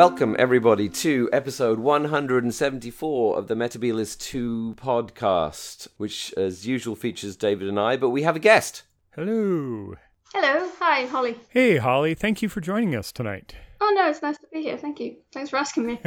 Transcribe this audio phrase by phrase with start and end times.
[0.00, 7.68] Welcome, everybody, to episode 174 of the Metabilis 2 podcast, which, as usual, features David
[7.68, 8.84] and I, but we have a guest.
[9.14, 9.96] Hello.
[10.32, 11.36] Hello, hi, Holly.
[11.50, 12.14] Hey, Holly.
[12.14, 13.54] Thank you for joining us tonight.
[13.82, 14.78] Oh no, it's nice to be here.
[14.78, 15.16] Thank you.
[15.34, 16.00] Thanks for asking me.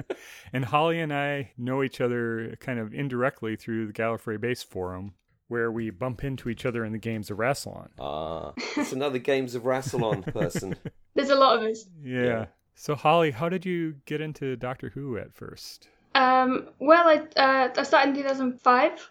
[0.52, 5.14] and Holly and I know each other kind of indirectly through the Gallifrey Base forum,
[5.48, 7.88] where we bump into each other in the games of Rassilon.
[7.98, 10.76] Ah, it's another Games of Rassilon person.
[11.14, 11.86] There's a lot of us.
[12.02, 12.24] Yeah.
[12.24, 12.46] Yeah.
[12.80, 15.88] So, Holly, how did you get into Doctor Who at first?
[16.14, 19.10] Um, well, I uh, I started in 2005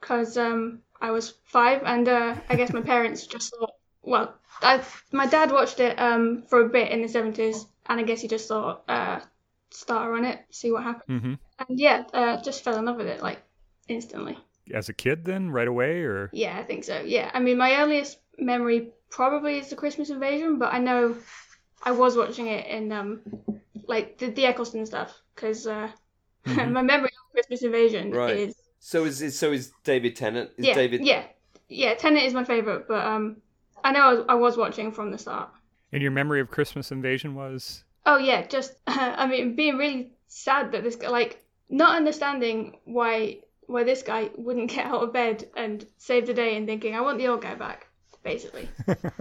[0.00, 4.82] because um I was five, and uh, I guess my parents just thought, well, I
[5.12, 8.28] my dad watched it um for a bit in the 70s, and I guess he
[8.28, 9.20] just thought uh
[9.70, 11.34] start on it, see what happens, Mm-hmm.
[11.58, 13.42] and yeah, uh, just fell in love with it like
[13.88, 14.38] instantly.
[14.72, 16.30] As a kid, then, right away, or?
[16.32, 17.00] Yeah, I think so.
[17.00, 21.16] Yeah, I mean, my earliest memory probably is the Christmas Invasion, but I know
[21.82, 23.20] I was watching it in um
[23.86, 25.88] like the, the Eccleston stuff because uh,
[26.46, 26.72] Mhm.
[26.72, 28.36] my memory of Christmas Invasion Right.
[28.36, 30.50] is So is, is so is David Tennant?
[30.56, 31.00] Is yeah David?
[31.04, 31.24] yeah
[31.68, 33.36] yeah Tennant is my favorite, but um
[33.84, 35.50] I know I was, I was watching from the start.
[35.92, 37.84] And your memory of Christmas Invasion was?
[38.04, 43.40] Oh yeah, just I mean being really sad that this guy like not understanding why
[43.66, 47.00] why this guy wouldn't get out of bed and save the day and thinking I
[47.00, 47.86] want the old guy back
[48.22, 48.68] basically,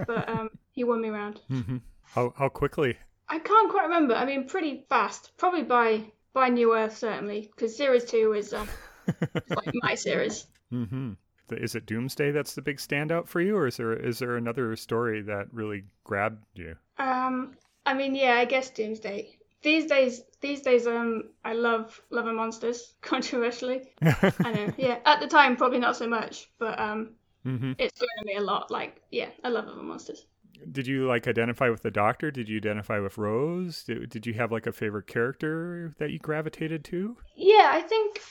[0.08, 1.42] but um he won me round.
[1.48, 1.78] hmm
[2.16, 2.98] How, how quickly?
[3.28, 4.16] I can't quite remember.
[4.16, 5.34] I mean, pretty fast.
[5.36, 8.70] Probably by by New Earth, certainly, because Series Two is um,
[9.50, 10.48] like my series.
[10.72, 11.12] Mm-hmm.
[11.52, 14.78] Is it Doomsday that's the big standout for you, or is there is there another
[14.78, 16.78] story that really grabbed you?
[16.98, 19.38] Um, I mean, yeah, I guess Doomsday.
[19.62, 22.94] These days, these days, um, I love Love and Monsters.
[23.02, 24.74] Controversially, I know.
[24.78, 28.36] Yeah, at the time, probably not so much, but um, hmm it's grown on me
[28.38, 28.72] a lot.
[28.72, 30.26] Like, yeah, I love Love and Monsters.
[30.72, 32.32] Did you like identify with the Doctor?
[32.32, 33.84] Did you identify with Rose?
[33.84, 37.18] Did, did you have like a favorite character that you gravitated to?
[37.36, 38.22] Yeah, I think,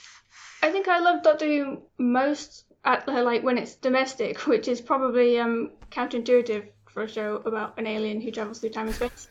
[0.61, 5.39] I think I love Doctor Who most at like when it's domestic, which is probably
[5.39, 9.27] um counterintuitive for a show about an alien who travels through time and space.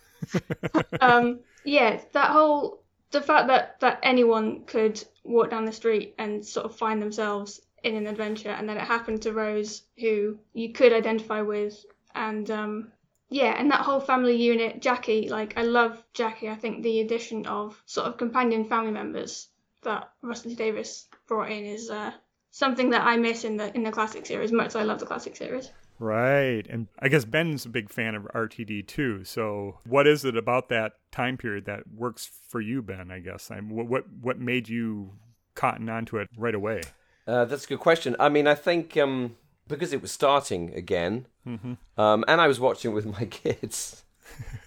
[1.01, 6.45] um, yeah, that whole the fact that that anyone could walk down the street and
[6.45, 10.73] sort of find themselves in an adventure, and then it happened to Rose, who you
[10.73, 12.93] could identify with, and um,
[13.31, 16.49] yeah, and that whole family unit, Jackie, like I love Jackie.
[16.49, 19.49] I think the addition of sort of companion family members
[19.83, 22.13] that Russell T Davies brought in is uh,
[22.51, 25.07] something that I miss in the in the classic series, much as I love the
[25.07, 25.71] classic series.
[25.99, 26.67] Right.
[26.69, 29.25] And I guess Ben's a big fan of RTD too.
[29.25, 33.11] So what is it about that time period that works for you, Ben?
[33.11, 33.51] I guess.
[33.51, 35.13] I what what, what made you
[35.55, 36.83] cotton onto it right away?
[37.27, 38.17] Uh, that's a good question.
[38.19, 39.37] I mean, I think um,
[39.69, 41.75] because it was starting again, Mm-hmm.
[42.01, 44.03] um, and I was watching with my kids,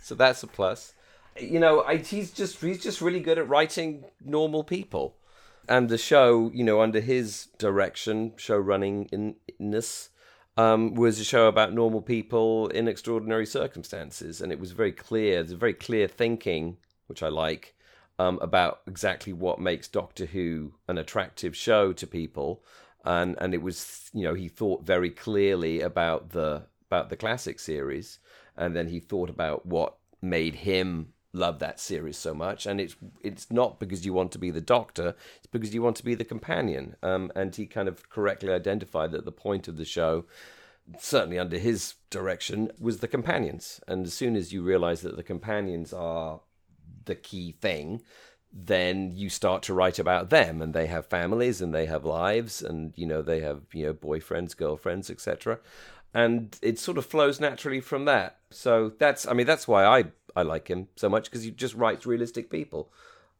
[0.01, 0.93] so that's a plus.
[1.39, 5.15] You know, I, he's just he's just really good at writing normal people,
[5.67, 10.09] and the show, you know, under his direction, show running in, in this.
[10.59, 15.35] Um, was a show about normal people in extraordinary circumstances, and it was very clear.
[15.43, 17.75] There's a very clear thinking, which I like,
[18.17, 22.63] um, about exactly what makes Doctor Who an attractive show to people,
[23.07, 27.59] and and it was you know he thought very clearly about the about the classic
[27.59, 28.19] series,
[28.55, 32.95] and then he thought about what made him love that series so much, and it's
[33.21, 36.15] it's not because you want to be the Doctor, it's because you want to be
[36.15, 40.25] the companion, um, and he kind of correctly identified that the point of the show
[40.99, 43.81] certainly under his direction, was the companions.
[43.87, 46.39] And as soon as you realize that the companions are
[47.05, 48.01] the key thing,
[48.51, 52.61] then you start to write about them and they have families and they have lives
[52.61, 55.59] and you know they have you know boyfriends girlfriends etc
[56.13, 58.37] and it sort of flows naturally from that.
[58.49, 60.05] So that's i mean that's why i
[60.35, 62.91] i like him so much because he just writes realistic people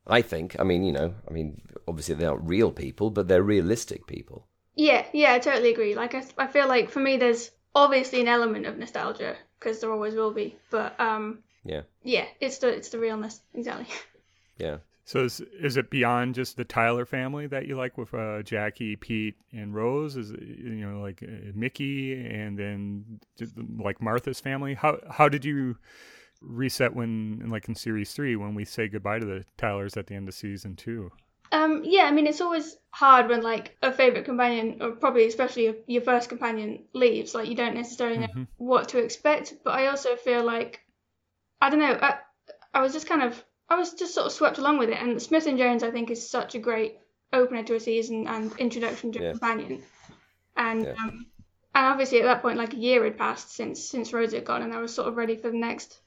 [0.06, 0.56] i think.
[0.60, 4.48] I mean you know i mean obviously they're not real people but they're realistic people.
[4.76, 5.96] Yeah, yeah, I totally agree.
[5.96, 9.92] Like I, I feel like for me, there's obviously an element of nostalgia because there
[9.92, 11.82] always will be, but um, yeah.
[12.04, 13.88] yeah, it's the it's the realness exactly.
[14.60, 14.78] yeah
[15.08, 18.98] So is is it beyond just the Tyler family that you like with uh, Jackie,
[18.98, 20.18] Pete, and Rose?
[20.18, 24.74] Is it, you know like uh, Mickey and then just, like Martha's family?
[24.74, 25.78] How how did you
[26.42, 30.16] reset when like in series three when we say goodbye to the Tylers at the
[30.16, 31.10] end of season two?
[31.54, 35.64] Um, yeah, I mean, it's always hard when like a favorite companion, or probably especially
[35.64, 37.34] your, your first companion, leaves.
[37.34, 38.48] Like you don't necessarily know Mhm.
[38.58, 39.54] what to expect.
[39.64, 40.82] But I also feel like
[41.62, 41.98] I don't know.
[42.02, 42.20] I,
[42.74, 45.02] I was just kind of I was just sort of swept along with it.
[45.02, 46.98] And Smith and Jones, I think, is such a great
[47.34, 49.30] opener to a season and introduction to Yeah.
[49.30, 49.84] a companion.
[50.56, 50.94] And Yeah.
[50.94, 51.28] um,
[51.76, 54.64] and obviously at that point, like a year had passed since since Rose had gone,
[54.64, 56.00] and I was sort of ready for the next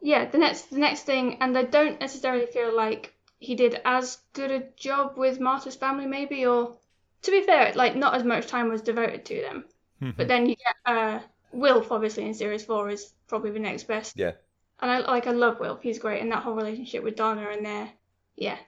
[0.00, 4.18] yeah, the next the next thing, and I don't necessarily feel like he did as
[4.32, 6.76] good a job with Martha's family, maybe, or
[7.22, 9.64] to be fair, like not as much time was devoted to them.
[10.02, 10.10] Mm-hmm.
[10.16, 11.20] But then you get uh,
[11.52, 14.16] Wilf, obviously in series four, is probably the next best.
[14.16, 14.32] Yeah.
[14.80, 15.82] And I like I love Wilf.
[15.82, 17.92] He's great, and that whole relationship with Donna and there,
[18.36, 18.58] yeah,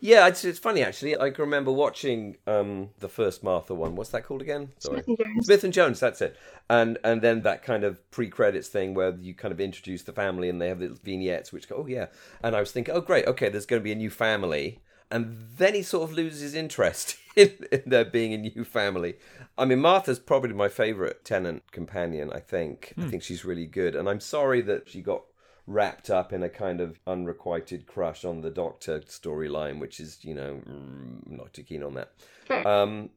[0.00, 1.16] Yeah, it's, it's funny actually.
[1.18, 3.96] I can remember watching um, the first Martha one.
[3.96, 4.72] What's that called again?
[4.78, 5.02] Sorry.
[5.02, 5.46] Smith and Jones.
[5.46, 6.36] Smith and Jones, that's it.
[6.68, 10.48] And and then that kind of pre-credits thing where you kind of introduce the family
[10.48, 12.06] and they have the vignettes which go, oh yeah.
[12.42, 14.82] And I was thinking, oh great, okay, there's going to be a new family.
[15.10, 19.16] And then he sort of loses interest in, in there being a new family.
[19.58, 22.30] I mean, Martha's probably my favourite Tennant companion.
[22.32, 22.94] I think.
[22.98, 23.96] I think she's really good.
[23.96, 25.24] And I'm sorry that she got
[25.66, 30.34] wrapped up in a kind of unrequited crush on the Doctor storyline, which is, you
[30.34, 32.12] know, mm, not too keen on that.
[32.46, 32.66] Fair.
[32.66, 33.10] Um,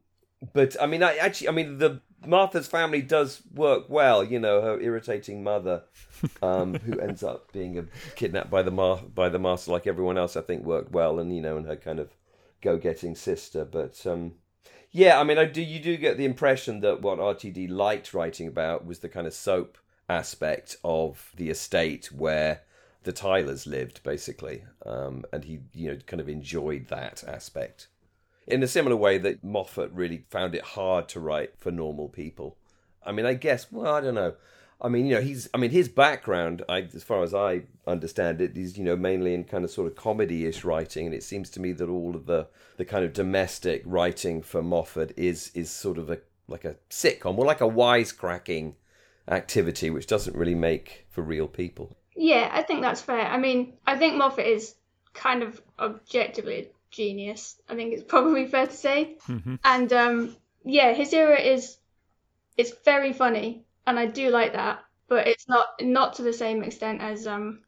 [0.52, 4.24] but I mean, I actually, I mean, the Martha's family does work well.
[4.24, 5.82] You know, her irritating mother,
[6.42, 7.84] um, who ends up being a,
[8.14, 11.34] kidnapped by the mar- by the master, like everyone else, I think worked well, and
[11.34, 12.10] you know, and her kind of
[12.60, 13.64] go-getting sister.
[13.64, 14.34] But um,
[14.90, 15.62] yeah, I mean, I do.
[15.62, 19.34] You do get the impression that what RTD liked writing about was the kind of
[19.34, 19.78] soap
[20.08, 22.62] aspect of the estate where
[23.04, 27.88] the Tylers lived, basically, um, and he, you know, kind of enjoyed that aspect
[28.46, 32.56] in a similar way that Moffat really found it hard to write for normal people.
[33.04, 34.34] I mean, I guess, well, I don't know.
[34.80, 38.40] I mean, you know, he's, I mean, his background, I, as far as I understand
[38.40, 41.06] it, is, you know, mainly in kind of sort of comedy ish writing.
[41.06, 44.62] And it seems to me that all of the, the kind of domestic writing for
[44.62, 46.18] Moffat is, is sort of a,
[46.48, 48.74] like a sitcom, more like a wisecracking
[49.28, 51.96] activity, which doesn't really make for real people.
[52.16, 53.26] Yeah, I think that's fair.
[53.26, 54.74] I mean, I think Moffat is
[55.14, 57.60] kind of objectively genius.
[57.68, 59.16] I think it's probably fair to say.
[59.28, 59.58] Mhm.
[59.64, 61.76] And um, yeah, his era is
[62.56, 64.80] it's very funny, and I do like that.
[65.08, 67.62] But it's not not to the same extent as um,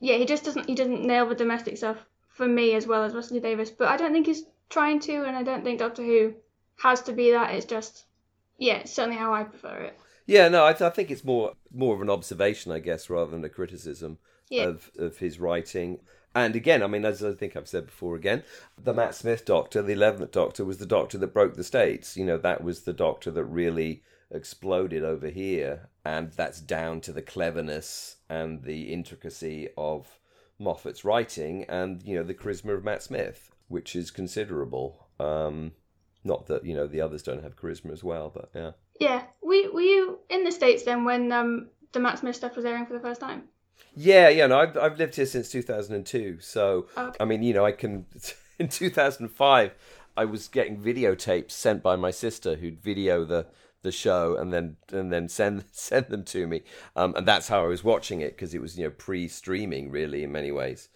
[0.00, 3.14] yeah, he just doesn't he doesn't nail the domestic stuff for me as well as
[3.14, 3.70] Russell Davies.
[3.70, 6.34] But I don't think he's trying to, and I don't think Doctor Who
[6.82, 7.54] has to be that.
[7.54, 8.04] It's just
[8.58, 9.98] yeah, it's certainly how I prefer it.
[10.26, 13.30] Yeah, no, I, th- I think it's more more of an observation, I guess, rather
[13.32, 14.18] than a criticism
[14.48, 14.64] Yeah.
[14.68, 15.98] of of his writing.
[16.34, 18.44] And again, I mean, as I think I've said before, again,
[18.82, 22.16] the Matt Smith Doctor, the eleventh Doctor, was the Doctor that broke the states.
[22.16, 27.12] You know, that was the Doctor that really exploded over here, and that's down to
[27.12, 30.20] the cleverness and the intricacy of
[30.60, 35.08] Moffat's writing, and you know, the charisma of Matt Smith, which is considerable.
[35.18, 35.72] Um,
[36.22, 38.72] not that you know the others don't have charisma as well, but yeah.
[39.00, 42.64] Yeah, were, were you in the states then when um the Matt Smith stuff was
[42.64, 43.44] airing for the first time?
[43.94, 46.38] Yeah, yeah, no, I've I've lived here since 2002.
[46.40, 47.16] So Okay.
[47.20, 48.06] I mean, you know, I can.
[48.58, 49.72] In 2005,
[50.18, 53.46] I was getting videotapes sent by my sister, who'd video the
[53.82, 56.62] the show and then and then send send them to me,
[56.96, 60.22] um, and that's how I was watching it because it was you know pre-streaming really
[60.22, 60.88] in many ways,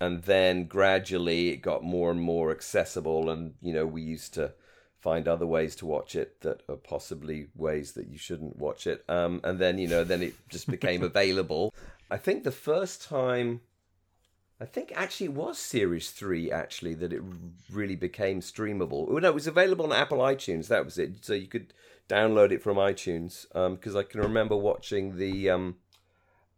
[0.00, 4.54] and then gradually it got more and more accessible, and you know we used to
[4.98, 9.04] find other ways to watch it that are possibly ways that you shouldn't watch it,
[9.08, 11.74] um, and then you know then it just became available.
[12.10, 13.60] I think the first time
[14.60, 17.22] I think actually it was Series 3 actually that it
[17.72, 19.06] really became streamable.
[19.08, 20.68] Oh, no, it was available on Apple iTunes.
[20.68, 21.24] That was it.
[21.24, 21.72] So you could
[22.10, 25.76] download it from iTunes because I can remember watching the um,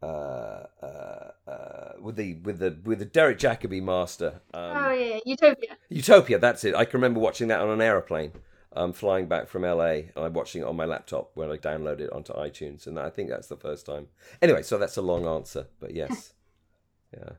[0.03, 5.21] uh, uh, uh, with the with the with the Derek Jacobi master um, oh yeah,
[5.25, 5.77] Utopia.
[5.89, 6.39] Utopia.
[6.41, 6.75] That's it.
[6.75, 8.33] I can remember watching that on an aeroplane.
[8.75, 12.01] Um, flying back from LA, and I'm watching it on my laptop when I download
[12.01, 14.09] it onto iTunes, and I think that's the first time.
[14.41, 16.33] Anyway, so that's a long answer, but yes,
[17.15, 17.33] yeah.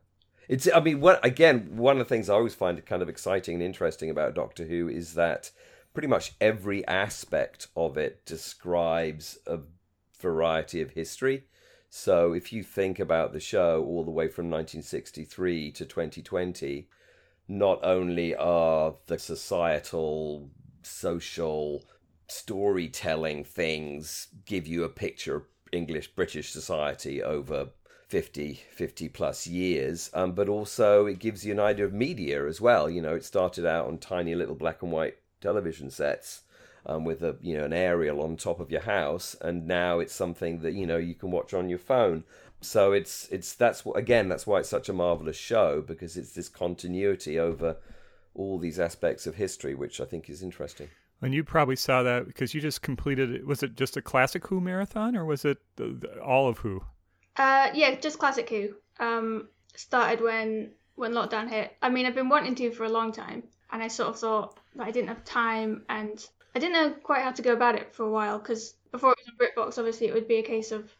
[0.47, 0.67] It's.
[0.71, 1.75] I mean, what again?
[1.75, 4.87] One of the things I always find kind of exciting and interesting about Doctor Who
[4.87, 5.49] is that
[5.93, 9.59] pretty much every aspect of it describes a
[10.19, 11.43] variety of history.
[11.89, 16.87] So if you think about the show all the way from 1963 to 2020,
[17.47, 20.49] not only are the societal,
[20.85, 21.83] social,
[22.27, 27.69] storytelling things give you a picture of English British society over
[28.07, 32.61] 50, 50 plus years, um, but also it gives you an idea of media as
[32.61, 32.89] well.
[32.89, 36.41] You know, it started out on tiny little black and white television sets
[36.85, 40.13] um, with a you know an aerial on top of your house, and now it's
[40.13, 42.23] something that you know you can watch on your phone.
[42.61, 46.49] So it's it's that's again that's why it's such a marvelous show because it's this
[46.49, 47.77] continuity over
[48.35, 50.89] all these aspects of history, which I think is interesting.
[51.21, 53.47] And you probably saw that because you just completed it.
[53.47, 56.83] Was it just a classic Who marathon or was it the, the, all of Who?
[57.37, 58.73] Uh, yeah, just classic Who.
[58.99, 61.75] Um, started when when lockdown hit.
[61.81, 64.59] I mean, I've been wanting to for a long time, and I sort of thought
[64.75, 66.23] that I didn't have time, and
[66.55, 69.17] I didn't know quite how to go about it for a while because before it
[69.19, 70.93] was on BritBox, obviously it would be a case of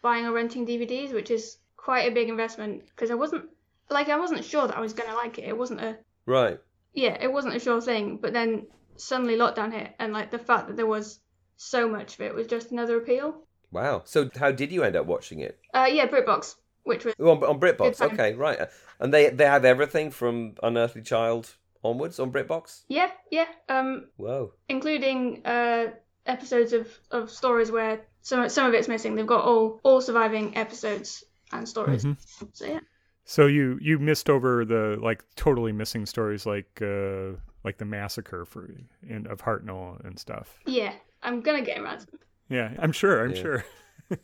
[0.00, 3.46] buying or renting DVDs, which is quite a big investment because I wasn't
[3.90, 5.48] like I wasn't sure that I was gonna like it.
[5.48, 6.58] It wasn't a Right.
[6.94, 8.18] Yeah, it wasn't a sure thing.
[8.22, 11.20] But then suddenly lockdown hit, and like the fact that there was
[11.56, 13.34] so much of it was just another appeal.
[13.70, 14.02] Wow.
[14.04, 15.58] So how did you end up watching it?
[15.72, 18.00] Uh, yeah, BritBox, which was Oh, on, on BritBox.
[18.12, 18.58] Okay, right.
[19.00, 22.82] And they they have everything from Unearthly Child onwards on BritBox.
[22.88, 24.52] yeah, yeah, um, Whoa.
[24.68, 25.86] including uh
[26.26, 29.14] episodes of of stories where some some of it's missing.
[29.16, 32.04] They've got all all surviving episodes and stories.
[32.04, 32.16] Mhm.
[32.52, 32.80] So yeah,
[33.24, 37.32] So you you missed over the like totally missing stories like uh
[37.64, 38.70] like the massacre for
[39.08, 40.58] and of Hartnell and stuff.
[40.66, 42.20] yeah, I'm gonna get around to them.
[42.50, 43.24] Yeah, I'm sure.
[43.24, 43.42] I'm Yeah.
[43.42, 43.64] sure.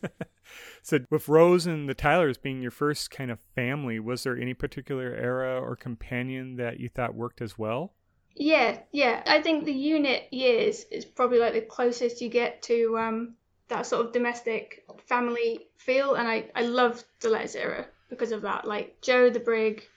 [0.83, 4.53] so with Rose and the Tylers being your first kind of family, was there any
[4.53, 7.95] particular era or companion that you thought worked as well?
[8.37, 9.23] Yeah, yeah.
[9.27, 13.35] I think the unit years is probably like the closest you get to um,
[13.69, 18.43] that sort of domestic family feel, and I I love the Letts era because of
[18.43, 18.67] that.
[18.67, 19.89] Like Jo the Brig,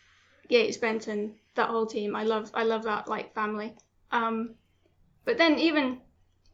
[0.50, 2.16] Yates Benton, that whole team.
[2.16, 3.76] I love I love that like family.
[4.12, 4.56] Um,
[5.26, 6.02] but then even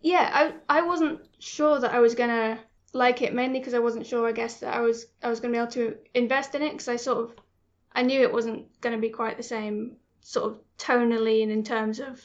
[0.02, 0.30] yeah,
[0.70, 2.60] I I wasn't sure that I was gonna
[2.94, 4.28] like it mainly because I wasn't sure.
[4.28, 6.90] I guess that I was I was gonna be able to invest in it because
[6.90, 7.36] I sort of
[7.94, 12.00] I knew it wasn't gonna be quite the same sort of tonally and in terms
[12.00, 12.22] of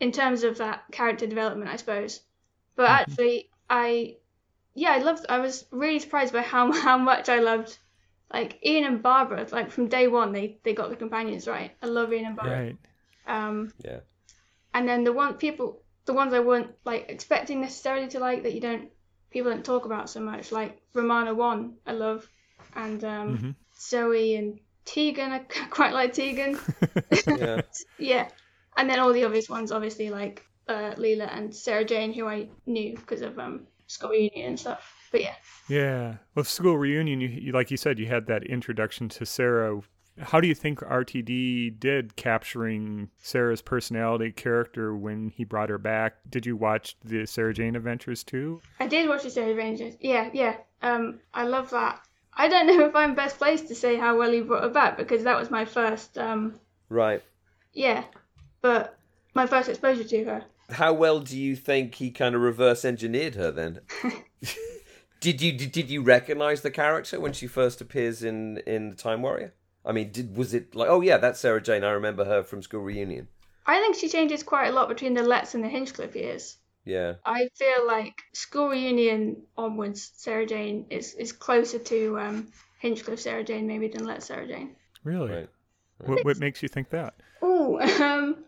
[0.00, 2.20] in terms of that character development, I suppose.
[2.76, 3.04] But Mhm.
[3.10, 4.16] actually, I
[4.74, 5.26] yeah, I loved.
[5.28, 7.78] I was really surprised by how how much I loved
[8.32, 9.46] like Ian and Barbara.
[9.50, 11.72] Like from day one, they they got the companions right.
[11.82, 12.64] I love Ian and Barbara.
[12.64, 12.76] Right.
[13.26, 14.00] Um, Yeah.
[14.74, 18.54] and then the one people, the ones I weren't like expecting necessarily to like that
[18.54, 18.90] you don't
[19.30, 22.28] people don't talk about so much, like Romana One, I love,
[22.74, 23.54] and um, Mhm.
[23.80, 25.32] Zoe and Tegan.
[25.32, 25.38] I
[25.70, 26.58] quite like Tegan.
[27.26, 27.62] Yeah.
[27.98, 28.28] Yeah,
[28.76, 32.48] and then all the obvious ones, obviously like uh, Leela and Sarah Jane, who I
[32.66, 34.82] knew because of um, school reunion and stuff.
[35.10, 35.34] But yeah,
[35.68, 36.16] Yeah.
[36.34, 39.80] With school reunion, you, you like you said, you had that introduction to Sarah.
[40.20, 46.14] How do you think RTD did capturing Sarah's personality character when he brought her back?
[46.28, 48.60] Did you watch the Sarah Jane Adventures too?
[48.78, 49.96] I did watch the Sarah Jane Adventures.
[50.00, 50.56] Yeah, yeah.
[50.82, 52.00] Um, I love that.
[52.34, 54.96] I don't know if I'm best placed to say how well he brought her back
[54.98, 56.18] because that was my first.
[56.18, 57.22] Um, Right.
[57.72, 58.04] yeah,
[58.60, 58.98] but
[59.34, 60.44] my first exposure to her.
[60.70, 63.80] How well do you think he kind of reverse engineered her then?
[65.20, 68.96] did you did, did you recognize the character when she first appears in in the
[68.96, 69.52] Time Warrior?
[69.84, 71.84] I mean, did was it like, oh yeah, that's Sarah Jane.
[71.84, 73.28] I remember her from school reunion.
[73.66, 76.56] I think she changes quite a lot between the Letts and the Hinchcliffe years.
[76.84, 77.14] Yeah.
[77.24, 82.48] I feel like school reunion onwards, Sarah Jane is, is closer to um,
[82.80, 84.74] Hinchcliffe Sarah Jane maybe than Letts Sarah Jane.
[85.04, 85.30] Really?
[85.30, 85.48] Right.
[85.98, 87.14] What, what makes you think that?
[87.42, 88.44] Oh, um,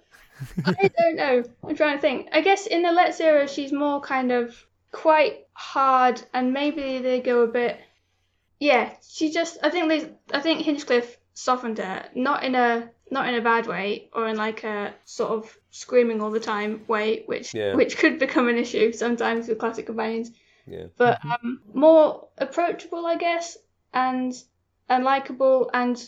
[0.65, 1.45] I don't know.
[1.63, 2.29] I'm trying to think.
[2.33, 7.21] I guess in the Letts era, she's more kind of quite hard, and maybe they
[7.21, 7.81] go a bit.
[8.61, 9.59] Yeah, she just.
[9.63, 10.11] I think they.
[10.33, 14.37] I think Hinchcliffe softened her, not in a not in a bad way, or in
[14.37, 17.75] like a sort of screaming all the time way, which Yeah.
[17.75, 20.31] which could become an issue sometimes with classic companions.
[20.67, 20.87] Yeah.
[20.97, 23.59] But um, more approachable, I guess,
[23.93, 24.33] and
[24.89, 25.99] and likable, and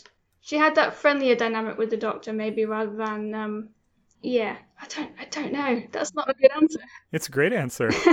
[0.41, 3.69] she had that friendlier dynamic with the Doctor, maybe rather than um,
[4.21, 4.57] yeah.
[4.81, 5.83] I don't, I don't know.
[5.91, 6.79] That's not a good answer.
[7.11, 7.91] It's a great answer.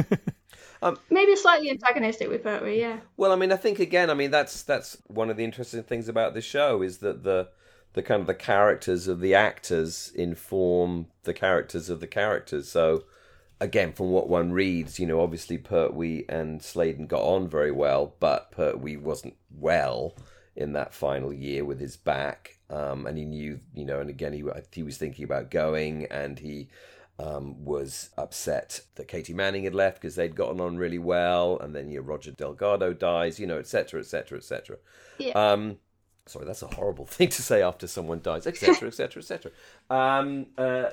[0.82, 3.00] Um, maybe slightly antagonistic with Pertwee, yeah.
[3.16, 6.08] Well, I mean, I think again, I mean, that's that's one of the interesting things
[6.08, 7.48] about the show is that the
[7.92, 12.68] the kind of the characters of the actors inform the characters of the characters.
[12.70, 13.04] So
[13.60, 18.14] again, from what one reads, you know, obviously Pertwee and Sladen got on very well,
[18.20, 20.14] but Pertwee wasn't well
[20.60, 24.32] in that final year with his back, um, and he knew, you know, and again,
[24.32, 26.68] he he was thinking about going, and he
[27.18, 31.74] um, was upset that Katy Manning had left because they'd gotten on really well, and
[31.74, 34.76] then you know, Roger Delgado dies, you know, etc., etc., etc.
[35.34, 35.78] Um,
[36.26, 39.52] sorry, that's a horrible thing to say after someone dies, etc., etc., etc.
[39.90, 40.90] Um, uh,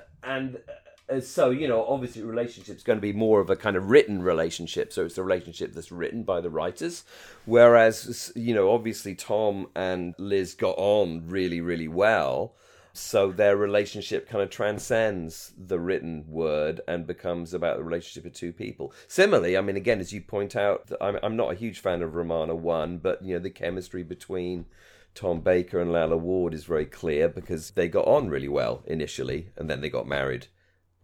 [1.22, 4.92] so you know, obviously, relationship's going to be more of a kind of written relationship.
[4.94, 7.04] So it's a relationship that's written by the writers,
[7.46, 12.54] whereas you know, obviously, Tom and Liz got on really, really well
[12.98, 18.34] so their relationship kind of transcends the written word and becomes about the relationship of
[18.34, 18.92] two people.
[19.08, 22.16] Similarly, I mean, again, as you point out, I'm, I'm not a huge fan of
[22.16, 24.66] Romana One, but you know, the chemistry between
[25.14, 29.50] Tom Baker and Lalla Ward is very clear because they got on really well initially,
[29.56, 30.48] and then they got married,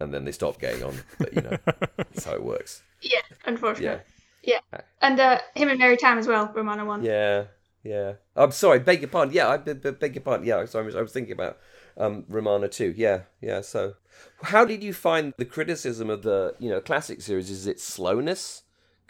[0.00, 0.94] and then they stopped getting on.
[1.18, 1.56] But you know,
[1.96, 2.82] that's how it works.
[3.02, 4.02] Yeah, unfortunately.
[4.42, 4.60] Yeah.
[4.72, 4.80] Yeah.
[5.00, 7.02] And uh, him and Mary Tamm as well, Romana one.
[7.02, 7.44] Yeah,
[7.82, 8.14] yeah.
[8.36, 9.34] I'm sorry, beg your pardon.
[9.34, 10.46] Yeah, I be- be- beg your pardon.
[10.46, 11.58] Yeah, sorry, I was, I was thinking about
[11.96, 12.92] um, Romana too.
[12.96, 13.62] Yeah, yeah.
[13.62, 13.94] So,
[14.42, 17.50] how did you find the criticism of the you know classic series?
[17.50, 18.64] Is its slowness?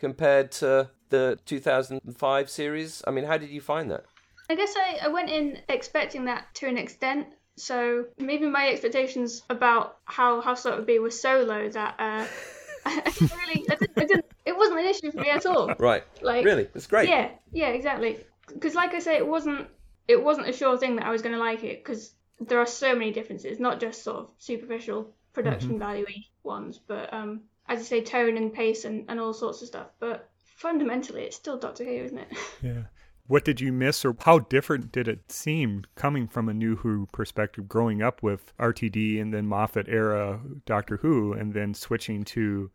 [0.05, 3.03] compared to the 2005 series?
[3.07, 4.05] I mean, how did you find that?
[4.51, 7.29] I guess I, I went in expecting that to an extent.
[7.57, 12.27] So maybe my expectations about how how it would be were so low that uh,
[12.87, 15.73] I, didn't really, I didn't, I didn't, it wasn't an issue for me at all.
[15.79, 16.03] Right.
[16.21, 16.69] Like Really?
[16.75, 17.09] It's great.
[17.09, 18.19] Yeah, yeah, exactly.
[18.49, 19.69] Because like I say, it wasn't
[20.09, 22.67] it wasn't a sure thing that I was going to like it because there are
[22.67, 26.07] so many differences, not just sort of superficial production value
[26.43, 29.87] ones, but um, as you say, tone and pace and, and all sorts of stuff.
[29.99, 32.29] But fundamentally, it's still Doctor Who, isn't it?
[32.63, 32.83] Yeah.
[33.27, 37.07] What did you miss, or how different did it seem coming from a New Who
[37.13, 42.71] perspective, growing up with RTD and then Moffat era Doctor Who, and then switching to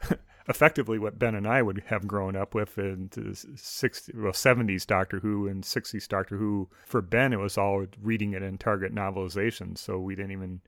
[0.48, 4.86] effectively what Ben and I would have grown up with in the 60s, well, 70s
[4.86, 6.68] Doctor Who and 60s Doctor Who.
[6.86, 10.60] For Ben, it was all reading it in Target novelization, so we didn't even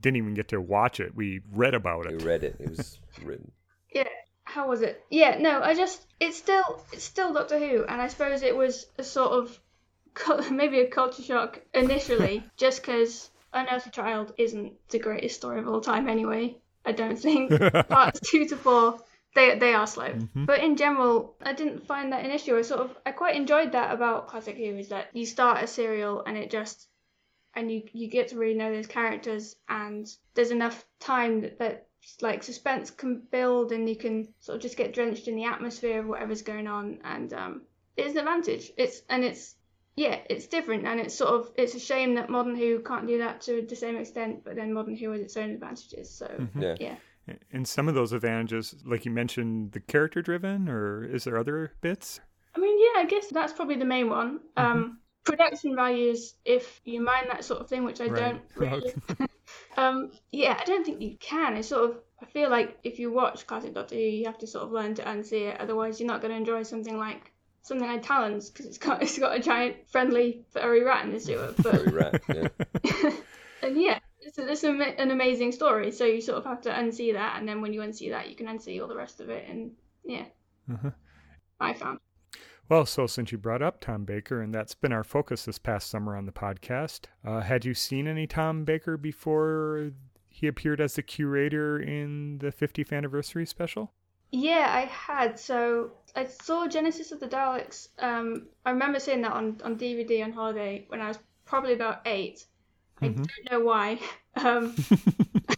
[0.00, 1.14] didn't even get to watch it.
[1.14, 2.12] We read about it.
[2.12, 2.24] We it.
[2.24, 2.56] read it.
[2.58, 3.52] It was written.
[3.94, 4.08] Yeah.
[4.52, 5.02] How was it?
[5.08, 8.84] Yeah, no, I just it's still it's still Doctor Who, and I suppose it was
[8.98, 15.36] a sort of maybe a culture shock initially, just because Unearthly Child isn't the greatest
[15.36, 16.58] story of all time anyway.
[16.84, 17.50] I don't think
[17.88, 18.98] parts two to four
[19.34, 20.44] they they are slow, mm-hmm.
[20.44, 22.54] but in general, I didn't find that an issue.
[22.54, 25.66] I sort of I quite enjoyed that about Classic Who is that you start a
[25.66, 26.88] serial and it just
[27.54, 31.86] and you you get to really know those characters and there's enough time that, that
[32.20, 36.00] like suspense can build and you can sort of just get drenched in the atmosphere
[36.00, 37.62] of whatever's going on and um
[37.96, 39.54] it's an advantage it's and it's
[39.96, 43.18] yeah it's different and it's sort of it's a shame that modern who can't do
[43.18, 46.74] that to the same extent but then modern who has its own advantages so Yeah.
[46.80, 46.96] yeah
[47.52, 51.72] And some of those advantages, like you mentioned, the character driven, or is there other
[51.80, 52.20] bits?
[52.56, 54.40] I mean, yeah, I guess that's probably the main one.
[54.56, 58.92] Um, production values, if you mind that sort of thing, which I don't really.
[59.76, 61.56] um, yeah, I don't think you can.
[61.56, 61.96] It's sort of.
[62.20, 64.94] I feel like if you watch classic Doctor Who, you have to sort of learn
[64.94, 65.60] to unsee it.
[65.60, 67.32] Otherwise, you're not going to enjoy something like
[67.62, 71.20] something like Talons because it's got it's got a giant friendly furry rat in the
[71.20, 71.52] sewer.
[71.56, 72.22] But Very rat.
[72.32, 72.48] Yeah.
[73.62, 75.90] and yeah, it's, a, it's an amazing story.
[75.92, 78.36] So you sort of have to unsee that, and then when you unsee that, you
[78.36, 79.48] can unsee all the rest of it.
[79.48, 79.72] And
[80.04, 80.24] yeah,
[80.72, 80.90] Uh-huh.
[81.60, 81.98] I found.
[82.72, 85.90] Well, so since you brought up Tom Baker, and that's been our focus this past
[85.90, 89.90] summer on the podcast, uh, had you seen any Tom Baker before
[90.30, 93.92] he appeared as the curator in the 50th anniversary special?
[94.30, 95.38] Yeah, I had.
[95.38, 97.88] So I saw Genesis of the Daleks.
[97.98, 102.00] Um, I remember seeing that on, on DVD on holiday when I was probably about
[102.06, 102.42] 8
[103.02, 104.00] I don't know why.
[104.34, 104.74] Um,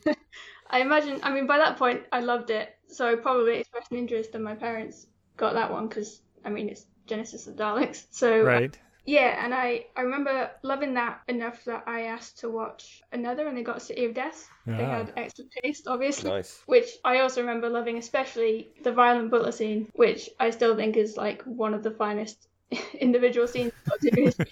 [0.69, 1.21] I imagine.
[1.23, 4.43] I mean, by that point, I loved it, so I probably expressed an interest, and
[4.43, 8.07] my parents got that one because I mean, it's Genesis of the Daleks.
[8.11, 8.77] So Right.
[9.07, 13.57] yeah, and I, I remember loving that enough that I asked to watch another, and
[13.57, 14.49] they got City of Death.
[14.67, 14.99] They Ah.
[14.99, 16.31] had excellent taste, obviously.
[16.31, 16.63] Nice.
[16.67, 21.17] Which I also remember loving, especially the violent butler scene, which I still think is
[21.17, 22.49] like one of the finest
[23.01, 23.73] individual scenes.
[23.87, 24.47] of Doctor Who history.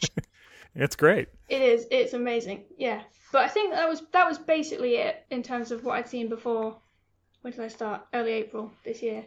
[0.75, 1.29] It's great.
[1.49, 3.03] it is, it's amazing, yeah.
[3.31, 6.29] But I think that was that was basically it in terms of what I'd seen
[6.29, 6.77] before.
[7.43, 8.07] When did I start?
[8.15, 9.25] Early April this year.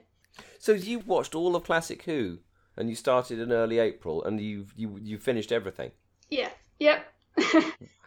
[0.60, 2.40] So you watched all of Classic Who,
[2.78, 5.92] and you started in early April, and you you you finished everything.
[6.30, 7.06] Yeah, yep.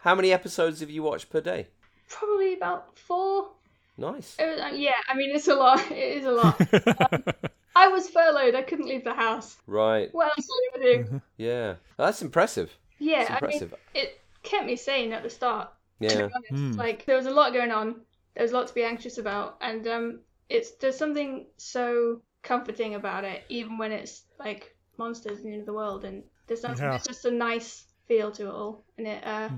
[0.01, 1.67] How many episodes have you watched per day?
[2.09, 3.51] Probably about four.
[3.97, 4.35] Nice.
[4.39, 5.79] It was, uh, yeah, I mean it's a lot.
[5.91, 6.59] It is a lot.
[7.79, 8.55] Um, I was furloughed.
[8.55, 9.55] I couldn't leave the house.
[9.67, 10.09] Right.
[10.11, 11.21] What else was I gonna do?
[11.37, 11.75] Yeah.
[11.97, 12.75] That's impressive.
[12.97, 13.73] Yeah, It's I mean, impressive.
[13.93, 15.69] it kept me sane at the start.
[16.01, 16.27] To Yeah.
[16.27, 16.77] be honest.
[16.77, 18.01] Like there was a lot going on.
[18.35, 22.95] There was a lot to be anxious about, and um, it's there's something so comforting
[22.95, 26.61] about it, even when it's like monsters in the end of the world, and there's
[26.61, 26.91] something Yeah.
[26.91, 29.49] there's just a nice feel to it all, and it uh,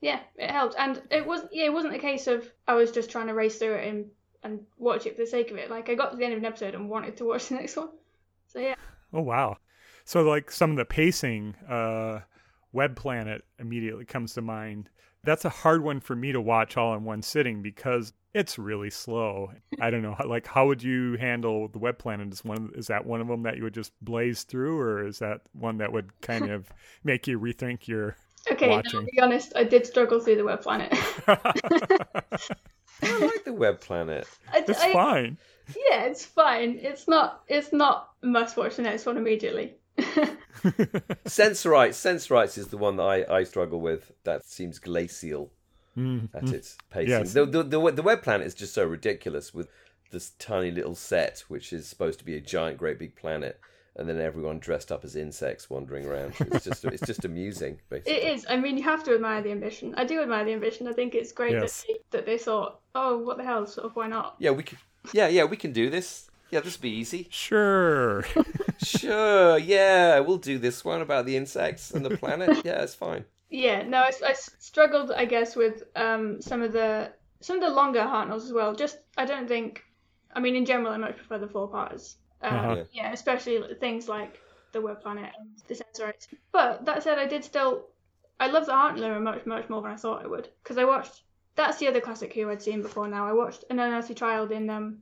[0.00, 0.74] yeah, it helped.
[0.78, 3.58] And it was yeah, it wasn't a case of I was just trying to race
[3.58, 4.06] through it and
[4.42, 5.70] and watch it for the sake of it.
[5.70, 7.76] Like I got to the end of an episode and wanted to watch the next
[7.76, 7.90] one.
[8.48, 8.74] So yeah.
[9.12, 9.56] Oh wow.
[10.04, 12.20] So like some of the pacing, uh
[12.72, 14.90] Web Planet immediately comes to mind.
[15.22, 18.90] That's a hard one for me to watch all in one sitting because it's really
[18.90, 19.52] slow.
[19.80, 22.32] I don't know, like how would you handle the Web Planet?
[22.32, 25.20] Is one is that one of them that you would just blaze through, or is
[25.20, 26.68] that one that would kind of
[27.04, 28.16] make you rethink your?
[28.50, 29.00] Okay, now, Watching.
[29.00, 30.92] I'll be honest, I did struggle through the web planet.
[33.02, 34.26] I like the Web Planet.
[34.52, 35.38] I, It's I- fine.
[35.68, 36.78] Yeah, it's fine.
[36.82, 37.42] It's not.
[37.48, 39.74] It's not must watch the next one immediately.
[41.26, 41.96] Sensorites.
[41.96, 44.12] Sensorites is the one that I, I struggle with.
[44.24, 45.52] That seems glacial
[45.96, 46.52] Mm, at mm.
[46.52, 47.10] its pacing.
[47.10, 47.32] Yes.
[47.32, 49.68] The, the, the, the Web Planet is just so ridiculous with
[50.10, 53.60] this tiny little set, which is supposed to be a giant, great big planet,
[53.96, 56.34] and then everyone dressed up as insects wandering around.
[56.40, 58.12] It's just it's just amusing, basically.
[58.14, 58.46] It is.
[58.48, 59.94] I mean, you have to admire the ambition.
[59.96, 60.88] I do admire the ambition.
[60.88, 61.82] I think it's great Yes.
[61.82, 63.66] that they, that they thought, oh, what the hell?
[63.66, 64.36] Sort of, why not?
[64.38, 64.78] Yeah, we can.
[65.12, 66.30] Yeah, yeah, we can do this.
[66.50, 67.28] Yeah, this will be easy.
[67.30, 68.24] Sure.
[68.82, 72.60] Sure, yeah, we'll do this one about the insects and the planet.
[72.64, 73.24] Yeah, it's fine.
[73.54, 77.70] Yeah, no, I, I struggled, I guess, with um, some of the some of the
[77.74, 78.74] longer Hartnells as well.
[78.74, 79.84] Just, I don't think,
[80.34, 82.16] I mean, in general, I much prefer the four parters.
[82.42, 82.76] Uh, Uh-huh.
[82.76, 82.84] Yeah.
[82.92, 84.40] Yeah, especially things like
[84.72, 86.26] the Web Planet and the Sensorites.
[86.52, 87.90] But that said, I did still,
[88.40, 90.48] I love the Hartnell much, much more than I thought I would.
[90.62, 91.22] Because I watched,
[91.54, 93.26] that's the other classic Who I'd seen before now.
[93.28, 94.98] I watched An Unearthly Child in um,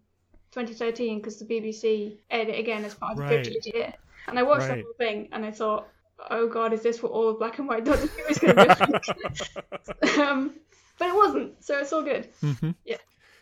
[0.50, 3.46] 2013 because the BBC aired it again as part of the Right.
[3.46, 3.94] 50th year.
[4.28, 4.78] And I watched Right.
[4.78, 5.88] the whole thing and I thought,
[6.30, 8.64] oh god, is this what all the black and white Doctor Who is going to
[8.64, 8.68] be
[10.02, 10.18] like?
[10.18, 10.54] um,
[10.98, 12.28] but it wasn't, so it's all good.
[12.40, 12.96] hmm Yeah.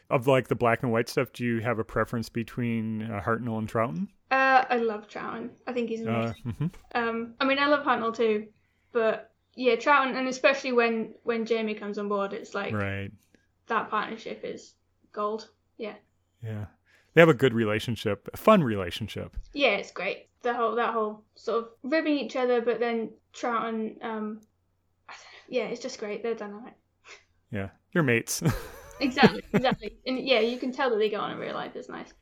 [0.08, 3.58] Of like the black and white stuff, do you have a preference between uh, Hartnell
[3.58, 4.08] and Troughton?
[4.30, 5.50] Uh, I love Troughton.
[5.66, 6.34] I think he's Uh, amazing.
[6.46, 6.70] mhm.
[6.94, 8.48] Um, I mean, I love Hartnell too,
[8.92, 13.10] but yeah, Troughton, and especially when when Jamie comes on board, it's like Right.
[13.66, 14.74] that partnership is
[15.12, 15.48] gold.
[15.76, 15.94] Yeah,
[16.42, 16.66] Yeah.
[17.14, 19.36] They have a good relationship, a fun relationship.
[19.52, 20.28] yeah, it's great.
[20.42, 24.40] The whole that whole sort of ribbing each other, but then Troughton um,
[25.08, 25.48] I don't know.
[25.48, 26.22] yeah, it's just great.
[26.22, 26.74] They're dynamic.
[27.50, 27.68] Yeah.
[27.92, 28.42] You're mates.
[29.00, 31.74] Exactly, exactly, and yeah, you can tell that they get on in real life.
[31.74, 32.12] It's nice.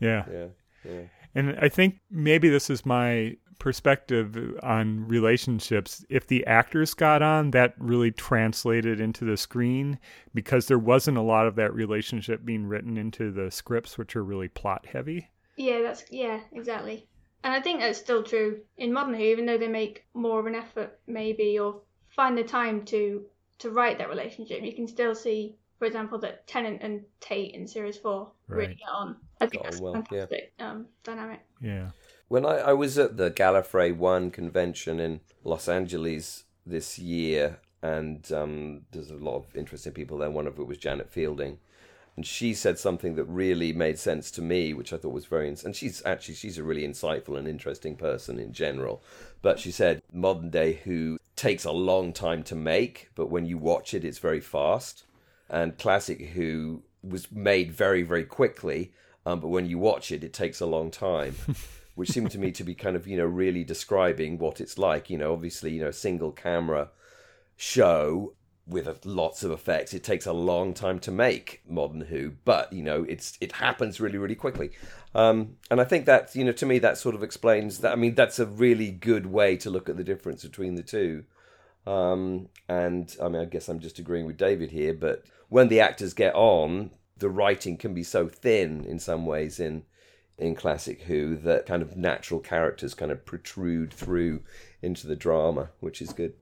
[0.00, 0.24] yeah.
[0.32, 0.46] Yeah,
[0.84, 1.00] yeah.
[1.34, 6.04] And I think maybe this is my perspective on relationships.
[6.08, 9.98] If the actors got on, that really translated into the screen
[10.32, 14.22] because there wasn't a lot of that relationship being written into the scripts, which are
[14.22, 15.30] really plot heavy.
[15.56, 17.08] Yeah, that's yeah, exactly.
[17.42, 20.46] And I think that's still true in modern Who, even though they make more of
[20.46, 23.24] an effort, maybe, or find the time to
[23.60, 24.62] to write that relationship.
[24.62, 28.88] You can still see, for example, that Tennant and Tate in series four really get
[28.92, 29.16] on.
[29.40, 30.02] I think Got that's well, yeah.
[30.02, 31.40] fantastic um, dynamic.
[31.60, 31.90] Yeah.
[32.28, 38.30] When I, I was at the Gallifrey One convention in Los Angeles this year, and
[38.32, 40.30] um, there's a lot of interesting people there.
[40.30, 41.58] One of it was Janet Fielding,
[42.16, 45.48] and she said something that really made sense to me, which I thought was very.
[45.48, 49.02] And she's actually she's a really insightful and interesting person in general.
[49.42, 53.58] But she said modern day Who takes a long time to make, but when you
[53.58, 55.04] watch it, it's very fast.
[55.48, 58.92] And classic Who was made very very quickly,
[59.24, 61.36] um, but when you watch it, it takes a long time.
[61.96, 65.10] which seemed to me to be kind of you know really describing what it's like.
[65.10, 66.88] You know, obviously you know single camera
[67.56, 68.32] show
[68.70, 69.92] with lots of effects.
[69.92, 74.00] It takes a long time to make Modern Who, but you know it's it happens
[74.00, 74.70] really really quickly.
[75.14, 77.92] Um, and I think that you know to me that sort of explains that.
[77.92, 81.24] I mean that's a really good way to look at the difference between the two.
[81.86, 85.80] Um, and I mean I guess I'm just agreeing with David here, but when the
[85.80, 89.84] actors get on, the writing can be so thin in some ways in
[90.38, 94.42] in classic Who that kind of natural characters kind of protrude through
[94.80, 96.34] into the drama, which is good.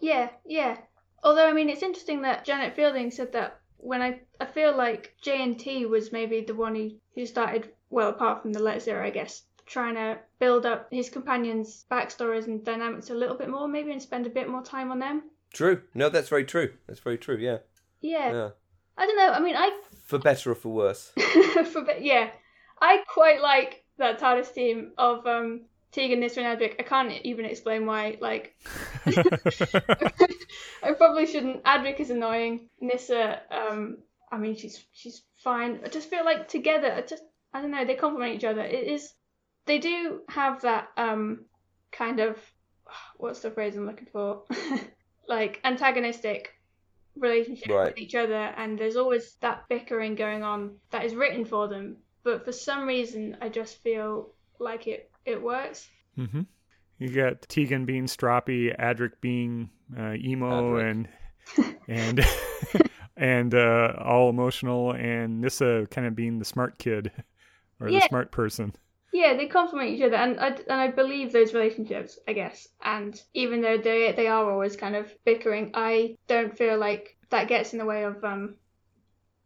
[0.00, 0.78] Yeah, yeah.
[1.22, 5.14] Although I mean, it's interesting that Janet Fielding said that when I I feel like
[5.24, 9.10] JNT was maybe the one who who started well, apart from the Letters era, I
[9.10, 13.92] guess, trying to build up his companions' backstories and dynamics a little bit more, maybe,
[13.92, 15.24] and spend a bit more time on them.
[15.52, 15.82] True.
[15.94, 16.72] No, that's very true.
[16.86, 17.36] That's very true.
[17.36, 17.58] Yeah.
[18.00, 18.48] Yeah, Yeah.
[18.96, 19.30] I don't know.
[19.30, 21.12] I mean, I For better or for worse.
[21.72, 22.30] for bit, yeah,
[22.80, 26.76] I quite like that TARDIS team of um Tegan, Nyssa, and Adric.
[26.80, 28.16] I can't even explain why.
[28.20, 28.56] Like,
[30.82, 31.62] I probably shouldn't.
[31.64, 32.68] Adric is annoying.
[32.80, 33.98] Nyssa, um,
[34.30, 35.80] I mean, she's she's fine.
[35.84, 37.84] I just feel like together, I just I don't know.
[37.84, 38.62] They complement each other.
[38.62, 39.12] It is.
[39.66, 41.44] They do have that um
[41.92, 42.38] kind of
[43.18, 44.44] what's the phrase I'm looking for?
[45.28, 46.50] like antagonistic
[47.16, 47.88] relationship Right.
[47.94, 51.98] with each other, and there's always that bickering going on that is written for them.
[52.24, 55.88] But for some reason, I just feel like it it works.
[56.16, 56.42] hmm
[56.98, 60.90] You got Tegan being stroppy, Adric being uh, emo, Adric.
[60.90, 61.08] and
[61.88, 62.20] and
[63.16, 67.10] and uh, all emotional, and Nyssa kind of being the smart kid
[67.80, 68.74] or the smart person.
[69.12, 72.66] Yeah, they complement each other, and I, and I believe those relationships, I guess.
[72.82, 77.48] And even though they they are always kind of bickering, I don't feel like that
[77.48, 78.56] gets in the way of um,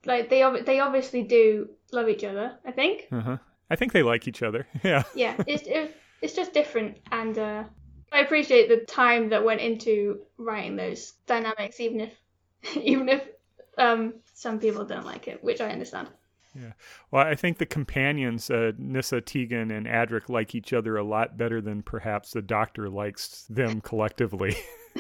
[0.04, 2.58] like they they obviously do love each other.
[2.64, 3.08] I think.
[3.10, 3.38] Uh-huh.
[3.70, 4.66] I think they like each other.
[4.84, 5.02] Yeah.
[5.14, 7.64] Yeah, it's it, it's just different, and uh,
[8.12, 12.12] I appreciate the time that went into writing those dynamics, even if
[12.76, 13.22] even if
[13.78, 16.08] um some people don't like it, which I understand.
[16.54, 16.72] Yeah.
[17.10, 21.36] Well, I think the companions, uh, Nyssa, Tegan, and Adric, like each other a lot
[21.36, 24.56] better than perhaps the Doctor likes them collectively.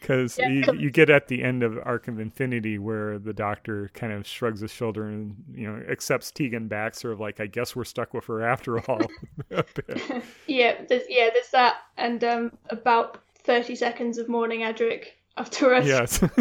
[0.00, 0.48] Because Yeah.
[0.48, 4.26] you, you get at the end of Arc of Infinity where the Doctor kind of
[4.26, 7.84] shrugs his shoulder and you know accepts Tegan back, sort of like, "I guess we're
[7.84, 9.00] stuck with her after all."
[10.46, 15.04] Yeah, there's yeah, there's that, and um, about thirty seconds of mourning Adric
[15.36, 15.86] afterwards.
[15.86, 16.22] Yes.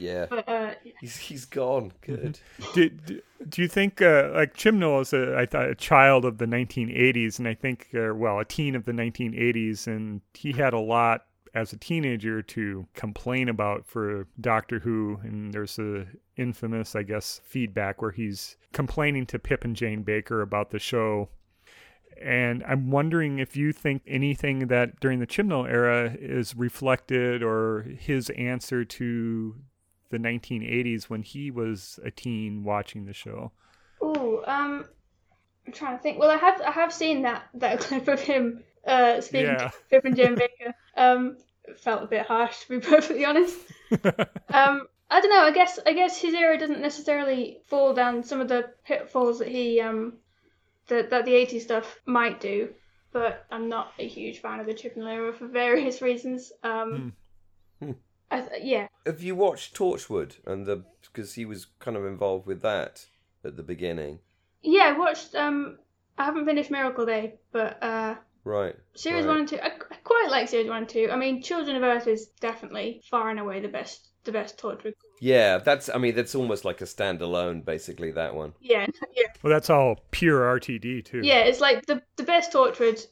[0.00, 1.90] Yeah, But uh, he's he's gone.
[2.02, 2.38] Good.
[2.72, 6.38] do, do, do you think uh, like Chibnall is a, I thought, a child of
[6.38, 10.72] the 1980s, and I think uh, well a teen of the 1980s, and he had
[10.72, 16.06] a lot as a teenager to complain about for Doctor Who, and there's a
[16.36, 21.28] infamous, I guess, feedback where he's complaining to Pip and Jane Baker about the show.
[22.20, 27.86] And I'm wondering if you think anything that during the Chibnall era is reflected or
[27.98, 29.54] his answer to
[30.10, 33.52] the 1980s when he was a teen watching the show.
[34.02, 34.86] ooh, um,
[35.66, 36.18] I'm trying to think.
[36.18, 39.68] Well, I have I have seen that that clip of him uh, speaking Yeah.
[39.68, 40.74] to Pip and Jim Baker.
[40.96, 41.36] Um,
[41.76, 43.58] felt a bit harsh to be perfectly honest.
[44.50, 45.42] Um, I don't know.
[45.44, 49.48] I guess I guess his era doesn't necessarily fall down some of the pitfalls that
[49.48, 50.14] he um
[50.88, 52.70] that that the 80s stuff might do.
[53.12, 56.52] But I'm not a huge fan of the Chibnall era for various reasons.
[56.62, 57.12] Um,
[57.80, 57.92] Hmm.
[58.30, 62.46] I th- yeah, Have you watched Torchwood and the because he was kind of involved
[62.46, 63.06] with that
[63.44, 64.18] at the beginning,
[64.62, 64.92] yeah.
[64.94, 65.34] I watched.
[65.34, 65.78] Um,
[66.18, 68.16] I haven't finished Miracle Day, but uh,
[68.48, 68.74] right?
[68.94, 69.30] series right.
[69.30, 69.58] one and two.
[69.58, 71.08] I, I quite like series one and two.
[71.10, 74.94] I mean, Children of Earth is definitely far and away the best the best Torchwood.
[75.20, 75.88] Yeah, that's.
[75.88, 78.12] I mean, that's almost like a standalone, basically.
[78.12, 78.52] That one.
[78.60, 79.28] Yeah, yeah.
[79.42, 81.20] Well, that's all pure RTD too.
[81.22, 83.04] Yeah, it's like the the best Torchwood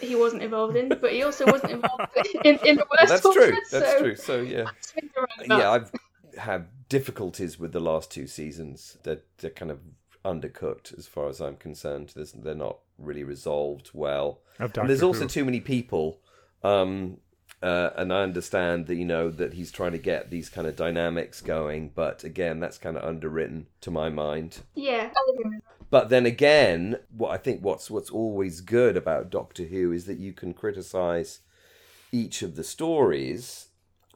[0.00, 2.02] he wasn't involved in, but he also wasn't involved
[2.44, 3.34] in, in the worst That's Torchwood.
[3.34, 3.56] true.
[3.70, 4.16] That's so true.
[4.16, 5.58] So yeah, swings around about.
[5.58, 5.70] yeah.
[5.70, 5.92] I've
[6.38, 8.98] had difficulties with the last two seasons.
[9.02, 9.80] They're they're kind of
[10.24, 12.12] undercooked as far as I'm concerned.
[12.14, 14.40] There's, they're not really resolved well.
[14.58, 16.20] And there's also too many people.
[16.62, 17.18] Um,
[17.62, 20.76] uh, and I understand that you know that he's trying to get these kind of
[20.76, 24.58] dynamics going, but again, that's kind of underwritten to my mind.
[24.74, 25.62] Yeah, I agree with that.
[25.90, 30.18] But then again, what I think what's what's always good about Doctor Who is that
[30.18, 31.40] you can criticize
[32.12, 33.68] each of the stories,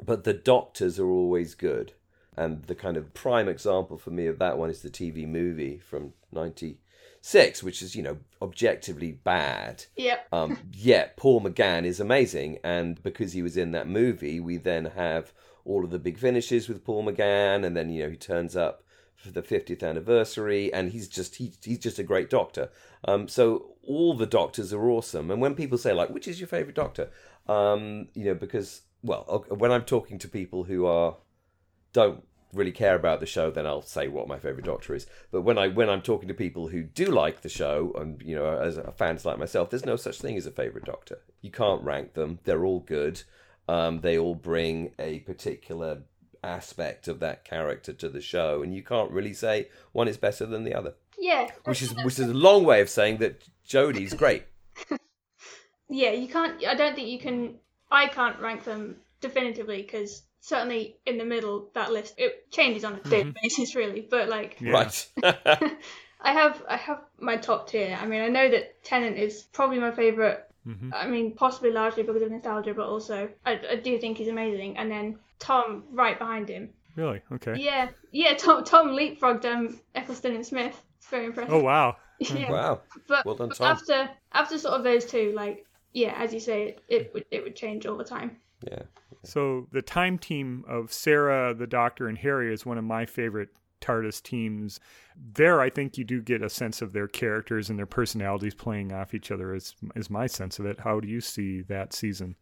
[0.05, 1.95] but the doctors are always good.
[2.37, 5.79] And the kind of prime example for me of that one is the TV movie
[5.79, 6.15] from
[7.23, 9.85] '96, which is you know objectively bad.
[9.97, 10.29] Yep.
[10.33, 14.87] Um, yet Paul McGann is amazing, and because he was in that movie, we then
[14.87, 15.33] have
[15.65, 18.83] all of the big finishes with Paul McGann, and then you know he turns up
[19.15, 22.71] for the 50th anniversary, and he's just he, he's just a great doctor.
[23.05, 26.49] Um, so all the doctors are awesome, and when people say like, which is your
[26.49, 27.11] favorite doctor,
[27.47, 31.17] um, you know, because well, when I'm talking to people who are
[31.93, 35.07] don't really care about the show, then I'll say what my favorite doctor is.
[35.31, 38.35] But when I when I'm talking to people who do like the show, and you
[38.35, 41.19] know, as fans like myself, there's no such thing as a favorite doctor.
[41.41, 43.23] You can't rank them; they're all good.
[43.69, 46.03] Um, they all bring a particular
[46.45, 50.47] aspect of that character to the show, and you can't really say one is better
[50.47, 50.95] than the other.
[51.19, 51.51] Yeah.
[51.65, 54.45] Which is which is a long way of saying that Jodie's great.
[55.93, 56.65] Yeah, you can't.
[56.67, 57.57] I don't think you can.
[57.91, 62.95] I can't rank them definitively because certainly in the middle that list it changes on
[62.95, 64.07] a daily basis really.
[64.09, 64.73] But like Yeah.
[64.73, 65.09] Right.
[66.21, 67.97] I have I have my top tier.
[67.99, 70.45] I mean I know that Tennant is probably my favorite.
[70.67, 70.91] Mhm.
[70.93, 74.77] I mean possibly largely because of nostalgia, but also I, I do think he's amazing.
[74.77, 76.71] And then Tom right behind him.
[76.97, 77.23] Really?
[77.33, 77.55] Okay.
[77.57, 78.35] Yeah, yeah.
[78.35, 80.77] Tom Tom leapfrogged um Eccleston and Smith.
[80.99, 81.55] It's very impressive.
[81.55, 81.97] Oh wow.
[82.19, 82.51] yeah.
[82.51, 82.81] wow.
[83.07, 83.67] But, Well done, but Tom.
[83.69, 87.45] after after sort of those two, like yeah, as you say, it, it would it
[87.45, 88.39] would change all the time.
[88.71, 88.83] Yeah.
[89.25, 93.51] So the time team of Sarah, the Doctor, and Harry is one of my favorite
[93.81, 94.81] TARDIS teams.
[95.35, 98.93] There, I think you do get a sense of their characters and their personalities playing
[98.93, 99.55] off each other.
[99.55, 100.81] Is is my sense of it?
[100.81, 102.37] How do you see that season?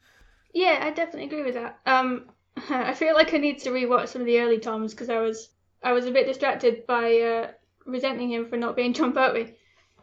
[0.53, 1.79] Yeah, I definitely agree with that.
[1.87, 2.27] Um,
[2.71, 5.51] I feel like I need to rewatch some of the early Toms because I was
[5.83, 7.51] I was a bit distracted by uh,
[7.87, 9.53] resenting him for not being Jon Pertwee,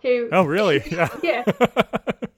[0.01, 0.83] who Oh, really?
[0.91, 1.09] Yeah.
[1.23, 1.43] yeah,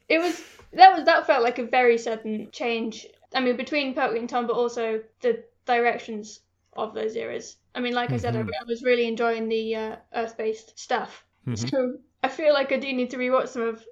[0.07, 0.41] it was
[0.73, 3.05] that was that felt like a very sudden change.
[3.33, 6.39] I mean, between Pertwee and Tom, but also the directions
[6.75, 7.57] of those eras.
[7.75, 11.23] I mean, like I said, I, I was really enjoying the uh, Earth-based stuff.
[11.55, 13.83] So I feel like I do need to rewatch some of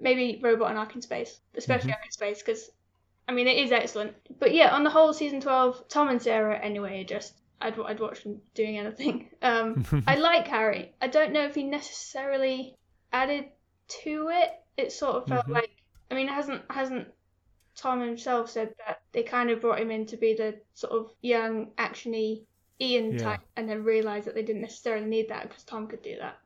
[0.00, 2.70] maybe Robot and Ark in Space, especially Ark in Space, because
[3.28, 4.14] I mean it is excellent.
[4.38, 8.00] But yeah, on the whole, season twelve, Tom and Sarah anyway, are just I'd I'd
[8.00, 9.30] watch them doing anything.
[9.42, 10.92] Um, I like Harry.
[11.02, 12.76] I don't know if he necessarily
[13.12, 13.46] added
[14.02, 14.50] to it.
[14.76, 15.52] It sort of felt Mhm.
[15.54, 15.70] like
[16.10, 17.08] I mean, it hasn't hasn't
[17.76, 21.12] Tom himself said that they kind of brought him in to be the sort of
[21.22, 22.44] young, actiony
[22.80, 23.18] Ian Yeah.
[23.18, 26.36] type, and then realised that they didn't necessarily need that because Tom could do that,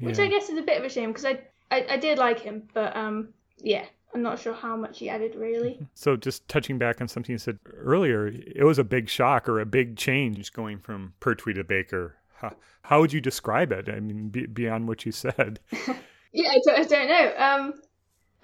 [0.00, 0.24] which Yeah.
[0.24, 2.68] I guess is a bit of a shame because I, I I did like him,
[2.74, 5.80] but um yeah, I'm not sure how much he added really.
[5.94, 9.60] So just touching back on something you said earlier, it was a big shock or
[9.60, 12.16] a big change going from Pertwee to Baker.
[12.36, 13.88] How, how would you describe it?
[13.88, 15.60] I mean, be, beyond what you said.
[16.36, 17.34] Yeah, I don't, I don't know.
[17.38, 17.74] Um,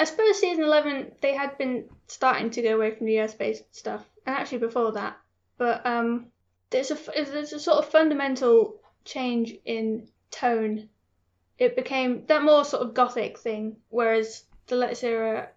[0.00, 4.02] I suppose season eleven they had been starting to go away from the airspace stuff,
[4.24, 5.18] and actually before that.
[5.58, 6.28] But um,
[6.70, 10.88] there's a there's a sort of fundamental change in tone.
[11.58, 15.50] It became that more sort of gothic thing, whereas the Letts era,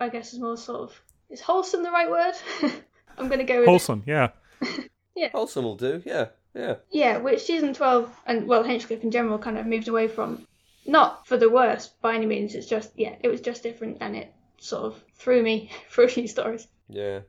[0.00, 2.34] I guess, is more sort of is wholesome the right word?
[3.16, 4.02] I'm gonna go with wholesome.
[4.06, 4.10] It.
[4.10, 4.30] Yeah.
[5.14, 5.28] yeah.
[5.30, 6.02] Wholesome will do.
[6.04, 6.26] Yeah.
[6.52, 6.76] Yeah.
[6.90, 10.47] Yeah, which season twelve and well Hinchcliffe in general kind of moved away from.
[10.88, 12.54] Not for the worst by any means.
[12.54, 16.08] It's just yeah, it was just different, and it sort of threw me through a
[16.08, 16.66] few stories.
[16.88, 17.20] Yeah.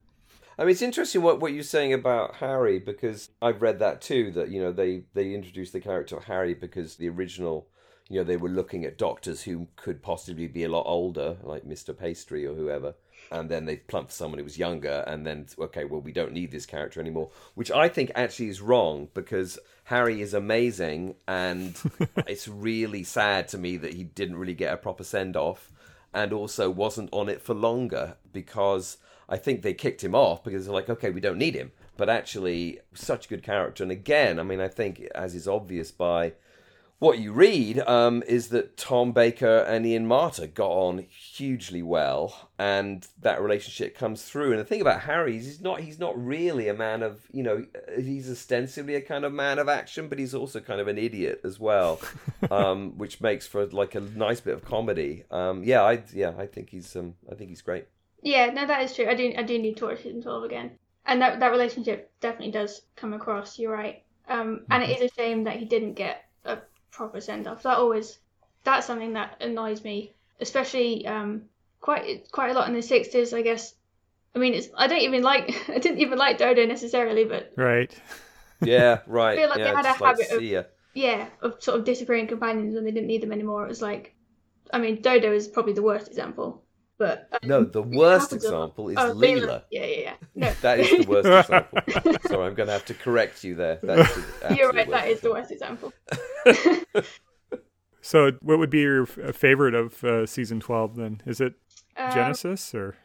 [0.58, 4.32] I mean, it's interesting what, what you're saying about Harry because I've read that too.
[4.32, 7.68] That you know they they introduced the character of Harry because the original,
[8.10, 11.66] you know, they were looking at doctors who could possibly be a lot older, like
[11.66, 12.96] Mister Pastry or whoever,
[13.32, 16.34] and then they plumped for someone who was younger, and then okay, well, we don't
[16.34, 21.80] need this character anymore, which I think actually is wrong because Harry is amazing, and
[22.28, 25.72] it's really sad to me that he didn't really get a proper send off,
[26.14, 30.66] and also wasn't on it for longer because I think they kicked him off because
[30.66, 31.72] they're like, okay, we don't need him.
[31.98, 33.84] But actually, such a good character.
[33.84, 36.34] And again, I mean, I think as is obvious by
[37.00, 42.50] what you read, um, is that Tom Baker and Ian Marter got on hugely well,
[42.60, 44.52] and that relationship comes through.
[44.52, 47.42] And the thing about Harry is he's not he's not really a man of you
[47.42, 47.66] know
[47.98, 51.40] he's ostensibly a kind of man of action, but he's also kind of an idiot
[51.46, 52.02] as well,
[52.52, 55.24] um, which makes for like a nice bit of comedy.
[55.32, 57.86] Um, yeah, I yeah I think he's um, I think he's great.
[58.22, 59.08] Yeah, no, that is true.
[59.08, 60.72] I do I do need to watch season twelve again,
[61.06, 63.58] and that that relationship definitely does come across.
[63.58, 66.29] You're right, um, and it is a shame that he didn't get a
[66.92, 67.64] proper send off.
[67.64, 68.20] That always
[68.64, 71.44] that's something that annoys me, especially um,
[71.80, 73.34] quite quite a lot in the sixties.
[73.34, 73.74] I guess.
[74.36, 77.94] I mean, it's I don't even like I didn't even like Dodo necessarily, but right.
[78.62, 79.38] Yeah, right.
[79.38, 81.86] I feel like yeah, they had a just like, habit of yeah of sort of
[81.86, 83.64] disappearing companions when they didn't need them anymore.
[83.64, 84.16] It was like,
[84.74, 86.66] I mean, Dodo is probably the worst example,
[87.00, 88.64] but um, No, the worst happens a lot.
[88.66, 89.64] example is oh, Leela.
[89.72, 90.14] Yeah, yeah, yeah.
[90.36, 92.20] No, That is the worst example.
[92.28, 93.80] Sorry, I'm going to have to correct you there.
[93.82, 94.88] That's the You're right.
[94.90, 95.94] That worst is the worst example.
[98.02, 100.96] So, what would be your favorite of uh, season twelve?
[100.96, 101.56] Then is it
[101.98, 102.96] Um, Genesis or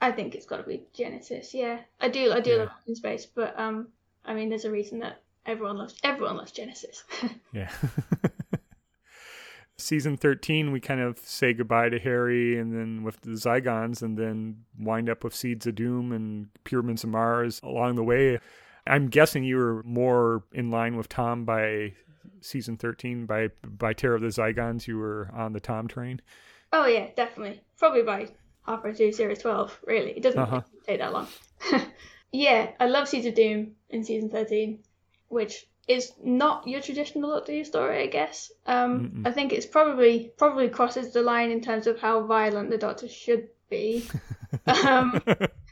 [0.00, 1.54] I think it's got to be Genesis.
[1.54, 2.32] Yeah, I do.
[2.32, 2.56] I do Yeah.
[2.56, 3.88] love in space, but um,
[4.24, 7.04] I mean, there's a reason that everyone loves everyone loves Genesis.
[7.52, 7.70] yeah?
[9.76, 14.16] Season thirteen, we kind of say goodbye to Harry, and then with the Zygons, and
[14.16, 18.38] then wind up with Seeds of Doom and Pyramids of Mars along the way.
[18.86, 21.92] I'm guessing you were more in line with Tom by
[22.40, 23.26] season thirteen.
[23.26, 26.20] By by Terror of the Zygons, you were on the Tom train.
[26.72, 27.62] oh yeah, definitely.
[27.78, 28.28] Probably by
[28.66, 29.78] halfway through series twelve.
[29.86, 30.62] Really, it doesn't Uh-huh.
[30.86, 31.26] take that long.
[32.32, 34.80] yeah, I love Seeds of Doom in season thirteen,
[35.28, 38.50] which is not your traditional Doctor Who story, I guess.
[38.66, 39.26] Um, Mm-mm.
[39.28, 43.08] I think it's probably probably crosses the line in terms of how violent the Doctor
[43.08, 44.06] should be.
[44.66, 45.20] um,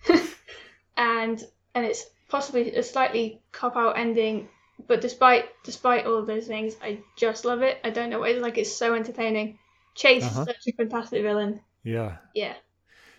[0.97, 1.43] and
[1.75, 4.49] and it's possibly a slightly cop out ending
[4.89, 8.31] but despite despite all of those things i just love it i don't know what
[8.31, 9.59] it's like it's so entertaining
[9.95, 10.41] chase Uh-huh.
[10.41, 12.17] is such a fantastic villain yeah.
[12.35, 12.55] yeah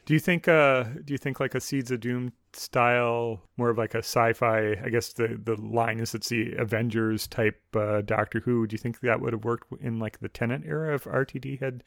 [0.05, 3.77] Do you think uh do you think like a Seeds of Doom style more of
[3.77, 8.39] like a sci-fi I guess the the line is it's the Avengers type uh Doctor
[8.41, 8.67] Who.
[8.67, 11.83] Do you think that would have worked in like the Tennant era if RTD had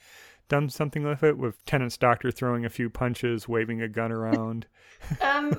[0.48, 4.66] done something with it with Tennant's doctor throwing a few punches waving a gun around?
[5.20, 5.52] Um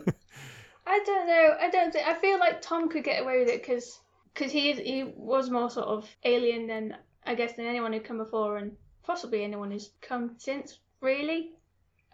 [0.88, 1.56] i don't know.
[1.60, 4.00] I don't think i feel like tom could get away with it because
[4.34, 8.18] because he he was more sort of alien than i guess than anyone who'd come
[8.18, 8.72] before and
[9.04, 11.52] possibly anyone who's come since really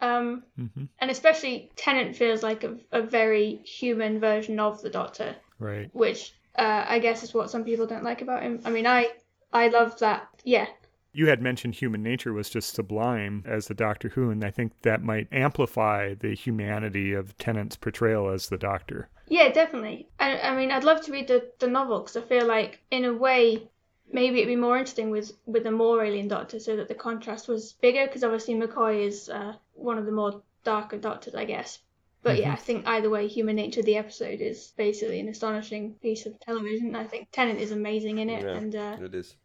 [0.04, 5.36] um hmm and especially Tennant feels like a, a very human version of the Doctor,
[5.60, 8.62] right which uh, I guess is what some people don't like about him.
[8.66, 9.12] I mean, I
[9.52, 10.28] I love that.
[10.44, 10.68] Yeah,
[11.14, 14.74] you had mentioned human nature was just sublime as the Doctor Who and I think
[14.82, 20.08] that might amplify the humanity of Tennant's portrayal as the Doctor yeah, definitely.
[20.20, 23.06] I, I mean, I'd love to read the, the novel because I feel like in
[23.06, 23.70] a way
[24.14, 27.48] maybe it'd be more interesting with with a more alien Doctor, so that the contrast
[27.50, 28.06] was bigger.
[28.06, 31.80] Because obviously McCoy is uh, one of the more darker Doctors, I guess.
[32.22, 36.26] But yeah, I think either way, Human Nature, the episode, is basically an astonishing piece
[36.26, 36.96] of television.
[36.96, 38.52] I think Tennant is amazing in it, Yeah.
[38.52, 39.36] and uh, It is.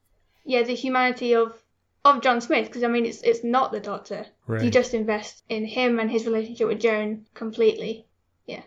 [0.45, 1.61] yeah, the humanity of
[2.05, 4.27] of John Smith because I mean it's it's not the Doctor.
[4.47, 8.07] right You just invest in him and his relationship with Joan completely.
[8.47, 8.63] Yeah.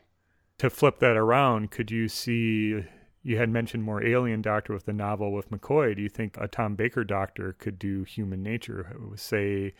[0.57, 2.83] To flip that around, could you see?
[3.23, 5.95] You had mentioned more alien doctor with the novel with McCoy.
[5.95, 8.95] Do you think a Tom Baker doctor could do human nature?
[9.15, 9.73] Say,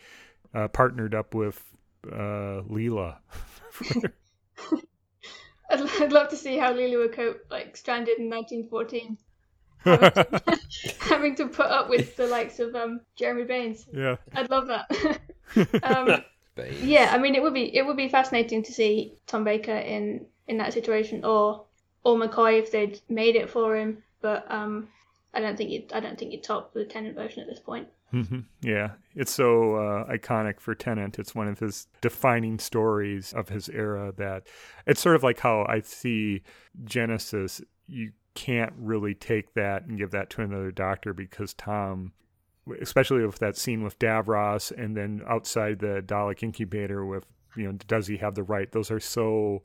[0.54, 1.64] uh, partnered up with
[2.06, 3.16] uh, Leela.
[5.70, 9.16] I'd, I'd love to see how Leela would cope like stranded in 1914,
[9.84, 13.86] having to, having to put up with the likes of um Jeremy Baines.
[13.92, 14.16] yeah.
[14.34, 15.20] I'd love that.
[15.82, 16.22] um,
[16.80, 20.26] yeah, I mean it would be it would be fascinating to see Tom Baker in
[20.46, 21.64] in that situation, or
[22.04, 24.02] or McCoy if they'd made it for him.
[24.20, 24.88] But um,
[25.34, 27.88] I don't think you I don't think you top the Tennant version at this point.
[28.12, 28.40] Mm-hmm.
[28.60, 31.18] Yeah, it's so uh, iconic for Tennant.
[31.18, 34.12] It's one of his defining stories of his era.
[34.16, 34.46] That
[34.86, 36.42] it's sort of like how I see
[36.84, 37.62] Genesis.
[37.86, 42.12] You can't really take that and give that to another doctor because Tom,
[42.80, 47.24] especially with that scene with Davros, and then outside the Dalek incubator with
[47.56, 48.70] you know, does he have the right?
[48.72, 49.62] Those are so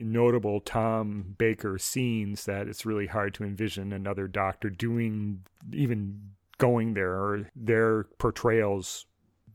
[0.00, 5.42] notable Tom Baker scenes that it's really hard to envision another doctor doing
[5.72, 6.20] even
[6.58, 9.06] going there or their portrayals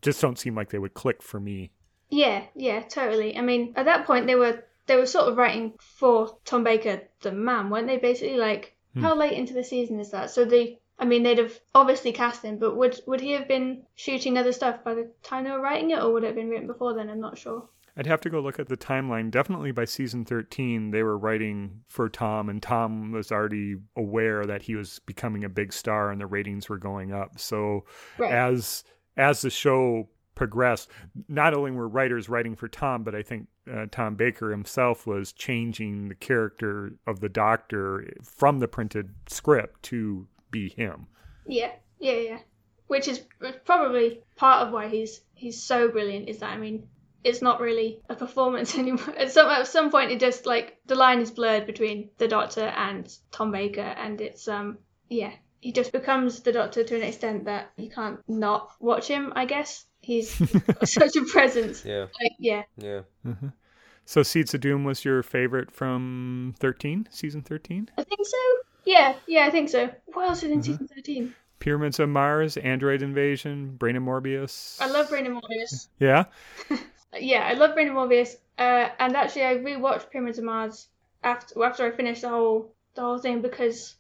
[0.02, 1.72] just don't seem like they would click for me.
[2.10, 3.38] Yeah, yeah, totally.
[3.38, 7.02] I mean, at that point they were they were sort of writing for Tom Baker
[7.22, 7.98] the man, weren't they?
[7.98, 9.02] Basically, like hmm.
[9.02, 10.30] how late into the season is that?
[10.30, 13.84] So they, I mean, they'd have obviously cast him, but would would he have been
[13.96, 16.50] shooting other stuff by the time they were writing it, or would it have been
[16.50, 17.10] written before then?
[17.10, 17.68] I'm not sure.
[17.98, 19.32] I'd have to go look at the timeline.
[19.32, 24.64] Definitely by season 13, they were writing for Tom, and Tom was already aware that
[24.64, 27.40] he was becoming a big star and the ratings were going up.
[27.40, 27.86] So
[28.18, 28.32] right.
[28.32, 28.84] as
[29.18, 30.90] as the show progressed,
[31.30, 35.32] not only were writers writing for Tom, but I think uh, Tom Baker himself was
[35.32, 41.08] changing the character of the Doctor from the printed script to be him.
[41.48, 42.40] Yeah, yeah, yeah.
[42.88, 43.22] Which is
[43.64, 46.30] probably part of why he's he's so brilliant.
[46.30, 46.88] Is that I mean
[47.26, 49.14] it's not really a performance anymore.
[49.18, 52.62] At some at some point, it just like the line is blurred between the Doctor
[52.62, 54.78] and Tom Baker, and it's um
[55.10, 59.34] yeah, he just becomes the Doctor to an extent that you can't not watch him.
[59.36, 60.30] I guess he's
[60.84, 61.84] such a presence.
[61.84, 62.02] Yeah.
[62.22, 62.64] Like, yeah.
[62.78, 63.02] Yeah.
[63.26, 63.48] Mm-hmm.
[64.06, 67.90] So Seeds of Doom was your favorite from 13, season 13?
[67.98, 68.38] I think so.
[68.86, 69.90] Yeah, yeah, I think so.
[70.06, 70.62] What else is in mm-hmm.
[70.62, 71.34] season 13?
[71.58, 74.80] Pyramids of Mars, Android Invasion, Brain of Morbius.
[74.80, 75.88] I love Brain of Morbius.
[75.98, 76.26] Yeah?
[77.20, 78.36] yeah, I love Brain of Morbius.
[78.58, 80.88] Uh, and actually, I rewatched Pyramids of Mars
[81.24, 83.96] after after I finished the whole the whole thing because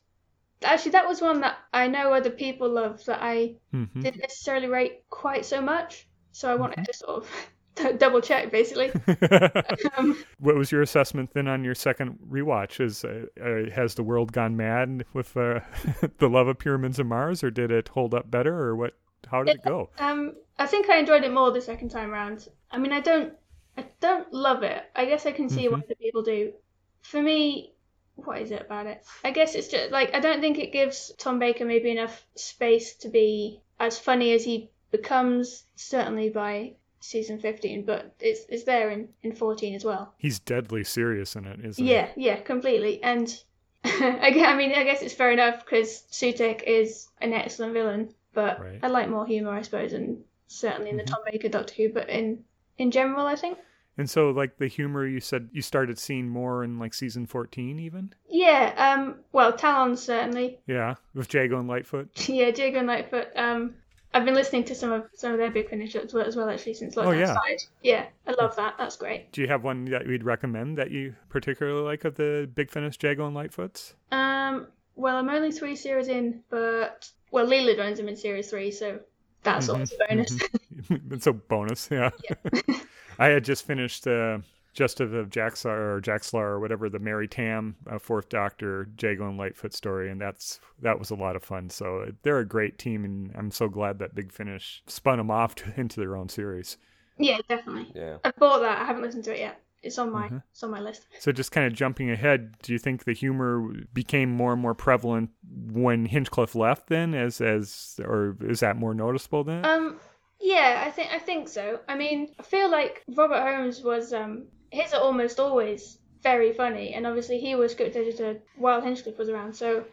[0.64, 4.02] actually that was one that I know other people love that I mm-hmm.
[4.02, 6.08] didn't necessarily rate quite so much.
[6.32, 6.84] So I wanted mm-hmm.
[6.86, 8.92] to sort of double check basically.
[9.98, 12.80] um, what was your assessment then on your second rewatch?
[12.80, 15.60] Is uh, uh, has the world gone mad with uh,
[16.20, 18.94] the love of Pyramids of Mars, or did it hold up better, or what?
[19.30, 19.90] How did it, it go?
[19.98, 22.48] Um, I think I enjoyed it more the second time around.
[22.72, 23.34] I mean, I don't,
[23.78, 24.84] I don't love it.
[24.96, 25.82] I guess I can see mm-hmm.
[26.00, 26.54] people do.
[27.02, 27.74] For me,
[28.16, 29.06] what is it about it?
[29.24, 32.96] I guess it's just like I don't think it gives Tom Baker maybe enough space
[32.98, 35.64] to be as funny as he becomes.
[35.76, 40.14] Certainly by season 15, but it's it's there in in 14 as well.
[40.18, 42.26] He's deadly serious in it, isn't yeah, he?
[42.26, 43.04] Yeah, yeah, completely.
[43.04, 43.28] And
[43.84, 48.80] I mean, I guess it's fair enough because Sutekh is an excellent villain, but right.
[48.82, 51.14] I like more humor, I suppose, and certainly in the mm-hmm.
[51.14, 52.44] Tom Baker Doctor Who, but in
[52.78, 53.58] in general, I think.
[53.98, 57.80] And so, like the humor, you said you started seeing more in like season fourteen,
[57.80, 58.14] even.
[58.30, 58.74] Yeah.
[58.78, 59.20] Um.
[59.32, 60.60] Well, Talon certainly.
[60.68, 62.28] Yeah, with Jago and Lightfoot.
[62.30, 63.28] yeah, Jago and Lightfoot.
[63.36, 63.76] Um.
[64.14, 66.50] I've been listening to some of some of their big finish as well, as well
[66.50, 67.32] actually since lockdown oh, yeah.
[67.34, 67.64] started.
[67.84, 68.76] Yeah, I love that.
[68.78, 69.32] That's great.
[69.34, 72.98] Do you have one that you'd recommend that you particularly like of the Big Finish
[73.02, 73.94] Jago and Lightfoots?
[74.12, 74.68] Um.
[74.98, 79.00] Well, I'm only three series in, but well, Leela joins them in series three, so
[79.46, 79.80] that's mm-hmm.
[79.80, 80.34] also a bonus.
[80.34, 81.14] Mm-hmm.
[81.14, 82.10] it's a bonus, yeah.
[82.30, 82.76] yeah.
[83.20, 84.40] I had just finished uh,
[84.74, 89.38] Justice of Jaxar or Jaxlar or whatever the Mary Tamm uh, Fourth Doctor Jago and
[89.38, 91.70] Lightfoot story, and that's that was a lot of fun.
[91.70, 95.56] So they're a great team, and I'm so glad that Big Finish spun them off
[95.56, 96.78] to, into their own series.
[97.18, 97.90] Yeah, definitely.
[97.96, 98.82] Yeah, I bought that.
[98.82, 99.62] I haven't listened to it yet.
[99.86, 100.38] It's on my mm-hmm.
[100.52, 101.08] it's on my list.
[101.20, 104.74] So just kind of jumping ahead, do you think the humor became more and more
[104.74, 105.30] prevalent
[105.72, 109.64] when Hinchcliffe left then as as or is that more noticeable then?
[109.66, 110.00] Um
[110.40, 111.80] yeah, I think I think so.
[111.88, 116.94] I mean, I feel like Robert Holmes was um his are almost always very funny
[116.96, 119.86] and obviously he was script editor while Hinchcliffe was around, so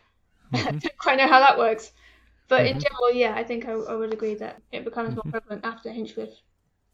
[0.52, 0.56] mm-hmm.
[0.68, 1.92] I don't quite know how that works.
[2.48, 2.76] But mm-hmm.
[2.76, 5.30] in general, yeah, I think I, I, would agree that it becomes more mm-hmm.
[5.30, 6.34] prevalent after Hinchcliffe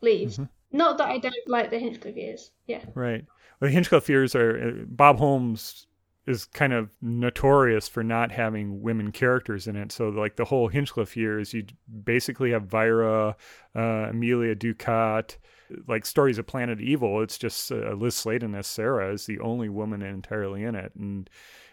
[0.01, 0.35] leaves.
[0.35, 0.45] Mm-hmm.
[0.71, 2.51] Not that I don't like the Hinchcliffe years.
[2.67, 2.85] Yeah.
[2.95, 3.25] Right.
[3.61, 5.87] Well, the Hinchcliffe years are uh, Bob Holmes
[6.27, 9.91] is kind of notorious for not having women characters in it.
[9.91, 11.65] So like the whole Hinchcliffe years, you
[12.05, 13.35] basically have Vira,
[13.75, 15.39] uh, Amelia Ducat,
[15.87, 17.23] like stories of Planet Evil.
[17.23, 21.31] It's just uh, Liz Sladen as Sarah is the only woman entirely in it, and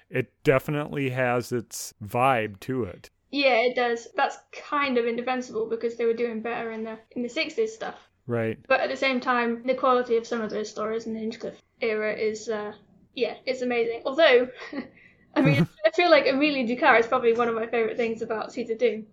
[0.09, 3.09] it definitely has its vibe to it.
[3.31, 4.07] Yeah, it does.
[4.15, 7.95] That's kind of indefensible because they were doing better in the in the sixties stuff.
[8.27, 8.57] Right.
[8.67, 11.61] But at the same time, the quality of some of those stories in the Hinchcliffe
[11.81, 12.73] era is, uh,
[13.13, 14.01] yeah, it's amazing.
[14.05, 14.49] Although,
[15.35, 18.51] I mean, I feel like Amelia Ducat is probably one of my favourite things about
[18.51, 19.05] Seeds of Doom.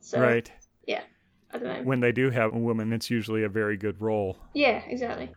[0.00, 0.50] So, right.
[0.86, 1.02] Yeah,
[1.52, 1.82] I don't know.
[1.82, 4.36] When they do have a woman, it's usually a very good role.
[4.54, 5.30] Yeah, exactly.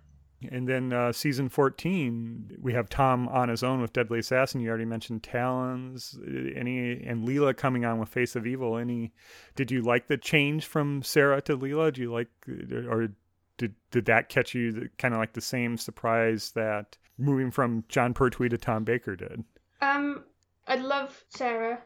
[0.49, 4.59] And then uh, season 14, we have Tom on his own with Deadly Assassin.
[4.59, 6.17] You already mentioned Talons.
[6.25, 8.77] Any and Leela coming on with Face of Evil.
[8.77, 9.13] Any?
[9.55, 11.93] Did you like the change from Sarah to Leela?
[11.93, 13.09] Do you like, or
[13.57, 18.13] did did that catch you kind of like the same surprise that moving from Jon
[18.13, 19.43] Pertwee to Tom Baker did?
[19.81, 20.23] Um,
[20.67, 21.79] I love Sarah,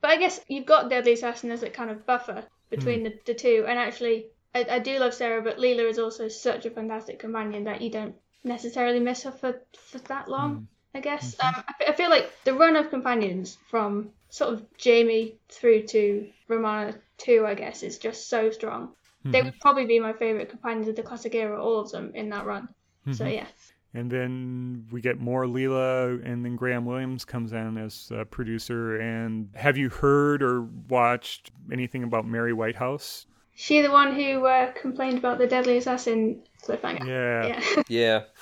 [0.00, 3.34] but I guess you've got Deadly Assassin as a kind of buffer between the, the
[3.34, 3.64] two.
[3.68, 7.64] And actually, I, I do love Sarah, but Leela is also such a fantastic companion
[7.64, 10.66] that you don't necessarily miss her for for that long.
[10.94, 15.36] I guess um, I, I feel like the run of companions from sort of Jamie
[15.48, 18.90] through to Romana two, I guess, is just so strong.
[19.24, 22.28] They would probably be my favorite companions of the classic era, all of them in
[22.30, 22.68] that run.
[23.12, 23.46] So yeah.
[23.94, 28.96] And then we get more Leela, and then Graham Williams comes in as a producer.
[28.96, 33.26] And have you heard or watched anything about Mary Whitehouse?
[33.54, 37.06] She the one who uh, complained about the Deadly Assassin cliffhanger.
[37.06, 37.62] Yeah.
[37.88, 38.22] Yeah.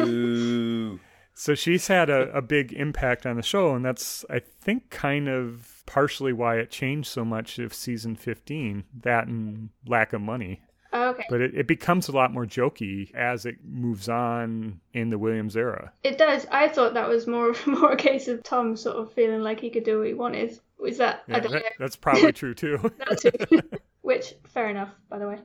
[0.04, 0.98] Ooh.
[1.34, 5.28] So she's had a, a big impact on the show, and that's, I think, kind
[5.28, 10.60] of partially why it changed so much of season 15 that and lack of money.
[10.92, 11.24] Oh, okay.
[11.28, 15.56] But it, it becomes a lot more jokey as it moves on in the Williams
[15.56, 15.92] era.
[16.04, 16.46] It does.
[16.50, 19.70] I thought that was more more a case of Tom sort of feeling like he
[19.70, 20.58] could do what he wanted.
[20.78, 21.68] Was that I don't that- know.
[21.80, 22.78] that's probably true too.
[23.20, 23.60] Too.
[24.02, 25.38] Which fair enough, by the way.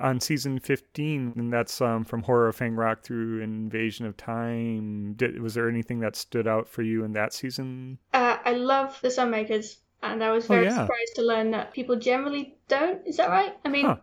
[0.00, 5.14] on season 15 and that's um, from horror of fang rock through invasion of time
[5.14, 8.98] Did, was there anything that stood out for you in that season Uh, I love
[9.02, 10.80] the Sunmakers, and I was Oh, very yeah.
[10.80, 13.06] surprised to learn that people generally don't.
[13.06, 13.54] Is that right?
[13.64, 13.96] I mean, Huh.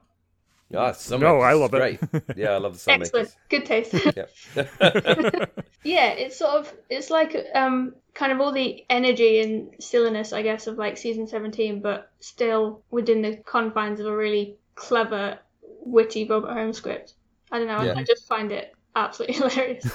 [0.72, 1.78] No, I is love it.
[1.78, 2.00] Great.
[2.36, 3.02] Yeah, I love the Sunmakers.
[3.02, 3.94] excellent, good taste.
[4.16, 4.26] Yeah.
[5.84, 10.42] yeah, it's sort of it's like um kind of all the energy and silliness, I
[10.44, 15.40] guess, of like season seventeen, but still within the confines of a really clever,
[15.82, 17.14] witty Robert Holmes script.
[17.52, 17.78] I don't know.
[17.78, 17.94] I- Yeah.
[17.98, 19.86] I just find it absolutely hilarious.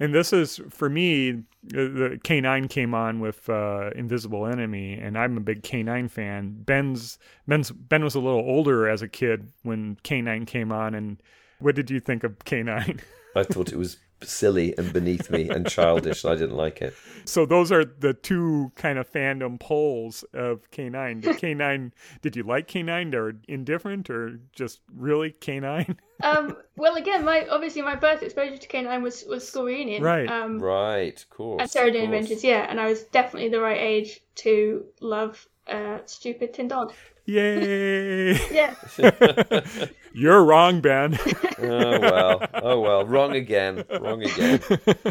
[0.00, 5.36] And this is for me the k9 came on with uh, invisible enemy and i'm
[5.36, 6.54] a big k9 fan.
[6.60, 11.22] Ben's ben's ben was a little older as a kid when k9 came on and
[11.58, 13.00] what did you think of k9
[13.36, 16.94] I thought it was silly and beneath me and childish, and I didn't like it.
[17.24, 21.20] So those are the two kind of fandom poles of K9.
[21.20, 21.92] Did K9
[22.22, 25.96] did you like K9 or indifferent or just really K9?
[26.22, 30.02] um, well, again, my obviously my first exposure to K9 was was school reunion.
[30.02, 30.28] Right.
[30.28, 31.56] Um, Right, cool.
[31.58, 31.62] course.
[31.64, 32.04] at Sarah of Jane.
[32.04, 36.92] Adventures, yeah, and I was definitely the right age to love uh, stupid Tin Dog.
[37.28, 38.40] Yay!
[38.50, 38.74] Yeah.
[40.14, 41.18] You're wrong, Ben.
[41.60, 42.46] Oh well.
[42.54, 43.04] Oh well.
[43.04, 43.84] Wrong again.
[44.00, 44.60] Wrong again.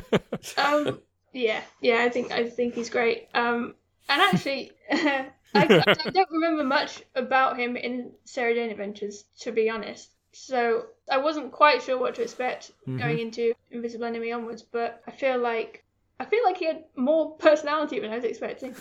[0.57, 1.01] um,
[1.33, 3.27] yeah, yeah, I think I think he's great.
[3.33, 3.75] Um,
[4.07, 9.69] and actually, I, I don't remember much about him in Sarah Jane Adventures, to be
[9.69, 10.09] honest.
[10.31, 15.11] So I wasn't quite sure what to expect going into Invisible Enemy onwards, but I
[15.11, 15.83] feel like
[16.17, 18.73] I feel like he had more personality than I was expecting.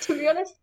[0.00, 0.54] to be honest.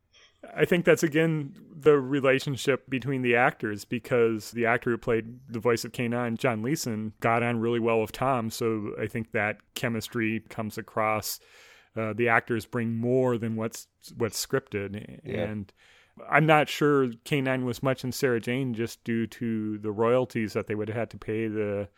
[0.56, 5.60] I think that's again the relationship between the actors because the actor who played the
[5.60, 8.50] voice of K9, John Leeson, got on really well with Tom.
[8.50, 11.40] So I think that chemistry comes across.
[11.96, 15.42] Uh, the actors bring more than what's what's scripted, Yeah.
[15.42, 15.74] and
[16.30, 20.68] I'm not sure K9 was much in Sarah Jane just due to the royalties that
[20.68, 21.90] they would have had to pay the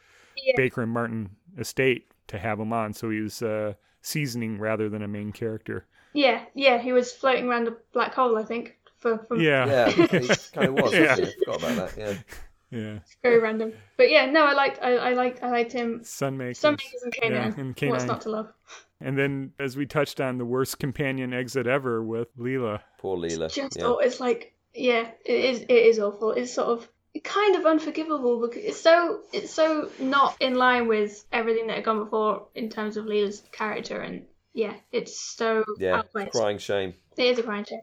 [0.44, 0.54] Yeah.
[0.56, 1.30] Baker and Martin
[1.60, 2.94] estate to have him on.
[2.94, 5.86] So he was uh, seasoning rather than a main character.
[6.14, 8.78] Yeah, yeah, he was floating around a black hole, I think.
[9.04, 10.94] For, from Yeah, Yeah, he kind of was.
[10.94, 11.10] Yeah.
[11.10, 11.34] wasn't he?
[11.34, 12.24] I forgot about that.
[12.72, 12.80] Yeah.
[12.80, 13.00] yeah.
[13.22, 13.74] very random.
[13.98, 16.00] But yeah, no, I liked I, I liked I liked him.
[16.00, 16.60] Sunmakers.
[16.60, 17.30] Sunmakers and K9.
[17.30, 17.90] Yeah, and K9.
[17.90, 18.54] What's not to love?
[19.02, 22.80] And then, as we touched on, the worst companion exit ever with Leela.
[22.98, 23.54] Poor Leela.
[23.54, 23.84] Just yeah.
[23.84, 26.32] oh, it's like yeah, it is it is awful.
[26.32, 26.88] It's sort of
[27.24, 31.84] kind of unforgivable because it's so it's so not in line with everything that had
[31.86, 35.98] gone before in terms of Leela's character and yeah, it's so Yeah.
[35.98, 36.32] outplayed.
[36.32, 36.94] Crying shame.
[37.18, 37.82] It is a crying shame.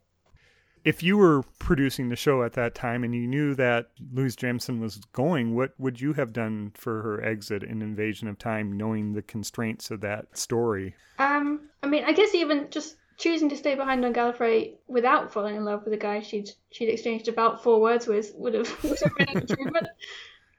[0.84, 4.80] If you were producing the show at that time and you knew that Louise Jameson
[4.80, 9.12] was going, what would you have done for her exit in Invasion of Time, knowing
[9.12, 10.94] the constraints of that story?
[11.18, 15.54] Um, I mean, I guess even just choosing to stay behind on Gallifrey without falling
[15.54, 18.98] in love with a guy she'd she'd exchanged about four words with would have would
[19.00, 19.88] have been an improvement.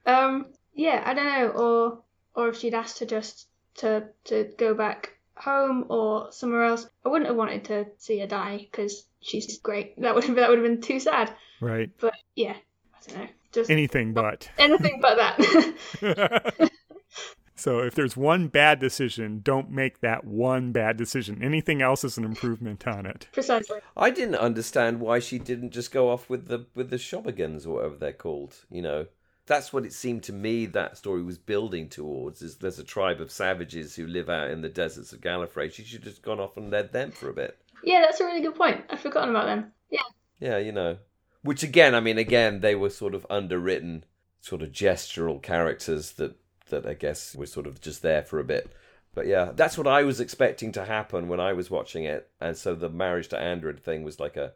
[0.06, 2.04] Um, yeah, I don't know, or
[2.36, 7.10] or if she'd asked to just to to go back home or somewhere else, I
[7.10, 9.96] wouldn't have wanted to see her die because she's great.
[10.02, 11.34] That would have that would have been too sad.
[11.60, 11.90] Right.
[12.00, 12.56] But yeah,
[12.94, 14.50] I don't know, just Anything but.
[14.58, 16.72] anything but that.
[17.56, 21.42] so, if there's one bad decision, don't make that one bad decision.
[21.44, 23.28] Anything else is an improvement on it.
[23.32, 23.80] Precisely.
[23.98, 27.76] I didn't understand why she didn't just go off with the with the Shobogans or
[27.76, 28.56] whatever they're called.
[28.70, 29.06] You know,
[29.52, 32.42] that's what it seemed to me that story was building towards.
[32.42, 35.74] Is there's a tribe of savages who live out in the deserts of Gallifrey?
[35.74, 37.58] She should have just gone off and led them for a bit.
[37.84, 38.86] Yeah, that's a really good point.
[38.90, 39.74] I've forgotten about them.
[39.90, 40.04] Yeah.
[40.40, 41.00] Yeah, you know.
[41.42, 44.06] Which again, I mean, again, they were sort of underwritten,
[44.40, 46.38] sort of gestural characters that
[46.70, 48.72] that I guess were sort of just there for a bit.
[49.14, 52.56] But yeah, that's what I was expecting to happen when I was watching it, and
[52.56, 54.54] so the marriage to Andred thing was like a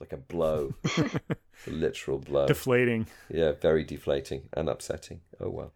[0.00, 1.36] like a blow, a
[1.70, 2.46] literal blow.
[2.46, 3.06] Deflating.
[3.30, 5.20] Yeah, very deflating and upsetting.
[5.40, 5.72] Oh well.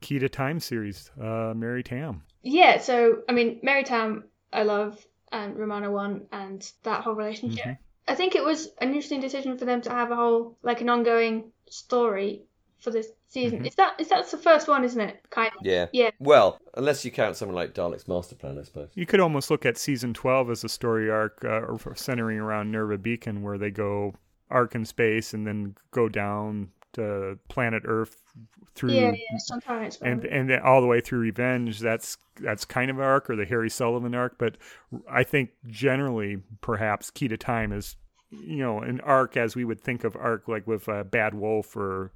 [0.00, 2.20] Key to Time series, uh, Mary Tamm.
[2.42, 7.64] Yeah, so I mean, Mary Tamm, I love, and Romana one, and that whole relationship.
[7.64, 7.78] Mhm.
[8.08, 10.88] I think it was an interesting decision for them to have a whole like an
[10.88, 12.42] ongoing story
[12.78, 13.60] for this season.
[13.62, 13.66] Mhm.
[13.66, 15.18] Is that is that's the first one, isn't it?
[15.30, 15.66] Kind of.
[15.66, 15.86] Yeah.
[15.92, 16.10] Yeah.
[16.20, 18.90] Well, unless you count something like Dalek's Master Plan, I suppose.
[18.94, 21.60] You could almost look at season 12 as a story arc uh,
[21.94, 24.14] centering around Nerva Beacon, where they go
[24.50, 28.22] Ark in Space and then go down to planet Earth
[28.74, 31.80] through Yeah, yeah, sometime it's and and then all the way through Revenge.
[31.80, 34.38] That's that's kind of an arc, or the Harry Sullivan arc.
[34.38, 34.56] But
[35.10, 37.96] I think generally, perhaps Key to Time is
[38.30, 41.76] you know an arc as we would think of arc, like with uh, Bad Wolf
[41.76, 42.12] or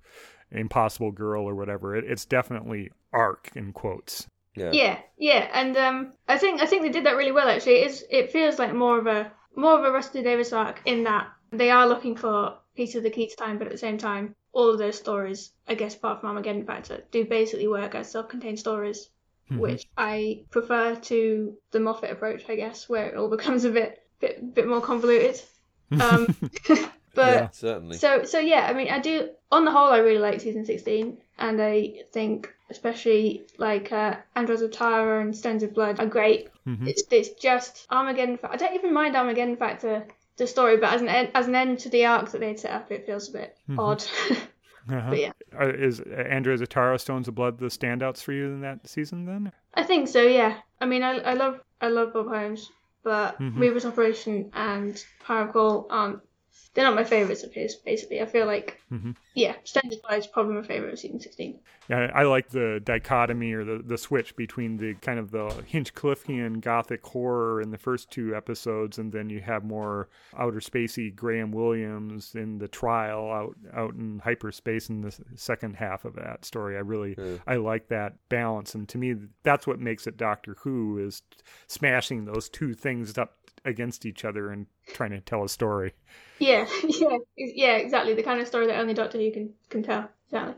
[0.50, 1.96] Impossible Girl or whatever.
[1.96, 4.26] It, it's definitely arc in quotes.
[4.56, 4.70] Yeah.
[4.72, 7.48] Yeah, yeah, and um, I think I think they did that really well.
[7.48, 10.80] Actually, it is it feels like more of a more of a Rusty Davies arc
[10.84, 13.78] in that they are looking for piece of the key to time, but at the
[13.78, 17.94] same time, all of those stories, I guess, apart from Armageddon Factor, do basically work
[17.94, 19.08] as self-contained stories,
[19.50, 19.58] Mhm.
[19.58, 24.02] which I prefer to the Moffat approach, I guess, where it all becomes a bit
[24.20, 25.40] bit bit more convoluted.
[25.92, 26.28] Um,
[27.14, 27.50] but Yeah.
[27.50, 27.96] Certainly.
[27.96, 29.30] so so yeah, I mean, I do.
[29.50, 34.62] On the whole, I really like season sixteen, and I think especially like uh, Androids
[34.62, 36.48] of Tara and Stones of Blood are great.
[36.66, 36.86] Mhm.
[36.86, 38.38] It's it's just Armageddon.
[38.38, 40.06] Fa- I don't even mind Armageddon Factor
[40.40, 42.72] the story, but as an end, as an end to the arc that they'd set
[42.72, 43.78] up, it feels a bit Mhm.
[43.78, 44.04] odd.
[44.90, 45.10] Uh-huh.
[45.10, 48.62] but yeah, Uh, is Androids of Tara Stones of Blood the standouts for you in
[48.62, 49.52] that season then?
[49.74, 50.22] I think so.
[50.22, 52.72] Yeah, I mean, I I love I love Bob Holmes,
[53.04, 53.56] but Mhm.
[53.56, 56.20] Ribos Operation and Power Call aren't.
[56.74, 57.74] They're not my favourites of his.
[57.74, 59.16] Basically, I feel like Mhm.
[59.34, 61.58] yeah, Stones of Blood is probably my favourite of season sixteen.
[61.88, 66.60] Yeah, I like the dichotomy or the, the switch between the kind of the Hinchcliffian
[66.60, 70.08] gothic horror in the first two episodes, and then you have more
[70.38, 76.04] outer spacey Graham Williams in the trial out out in hyperspace in the second half
[76.04, 76.76] of that story.
[76.76, 77.38] I really Yeah.
[77.48, 81.22] I like that balance, and to me that's what makes it Doctor Who is
[81.66, 83.34] smashing those two things up
[83.64, 85.94] against each other and trying to tell a story.
[86.38, 88.14] Yeah, yeah, yeah, exactly.
[88.14, 90.08] The kind of story that only Doctor Who can can tell.
[90.26, 90.54] Exactly.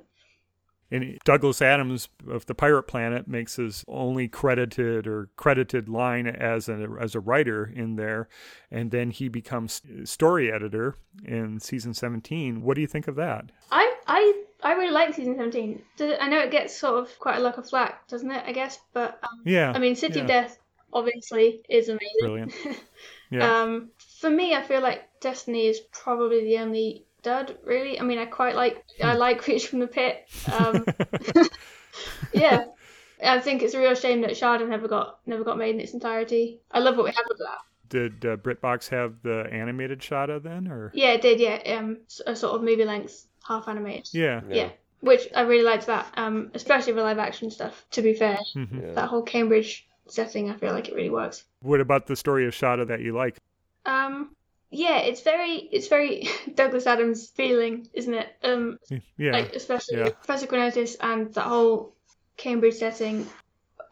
[0.93, 6.69] And Douglas Adams of the Pirate Planet makes his only credited or credited line as
[6.69, 8.29] a as a writer in there,
[8.71, 12.61] and then he becomes story editor in season seventeen.
[12.63, 13.53] What do you think of that?
[13.71, 15.83] I I I really like season seventeen.
[15.99, 18.45] I know it gets sort of quite a lot of flack, doesn't it?
[18.47, 20.43] I guess, but um, Yeah, I mean, City of yeah.
[20.43, 20.59] Death
[20.93, 22.09] obviously is amazing.
[22.21, 22.53] brilliant.
[23.31, 23.91] Yeah, Um,
[24.21, 27.57] for me, I feel like Destiny is probably the only dud.
[27.65, 29.07] Really, I mean, I quite like Hmm.
[29.07, 30.29] I like Creature from the Pit.
[30.53, 30.85] Um,
[32.35, 32.65] yeah,
[33.25, 35.95] I think it's a real shame that Shada never got never got made in its
[35.95, 36.61] entirety.
[36.71, 37.59] I love what we have with that.
[37.89, 41.41] did uh, BritBox have the animated Shada then, or Yeah, it did.
[41.41, 44.09] Yeah, um, s- a sort of movie length, half animated.
[44.13, 44.41] yeah?
[44.51, 44.71] Yeah.
[45.01, 47.85] Which I really liked that, um, especially the live action stuff.
[47.93, 48.83] To be fair, Mhm.
[48.89, 48.93] Yeah.
[48.93, 51.45] that whole Cambridge setting, I feel like it really works.
[51.61, 53.37] What about the story of Shada that you like?
[53.85, 54.35] Um,
[54.71, 58.29] yeah, it's very, it's very Douglas Adams feeling, isn't it?
[58.43, 58.79] Um,
[59.17, 60.11] Yeah, like especially yeah.
[60.11, 61.95] Professor Chronotis and that whole
[62.37, 63.27] Cambridge setting.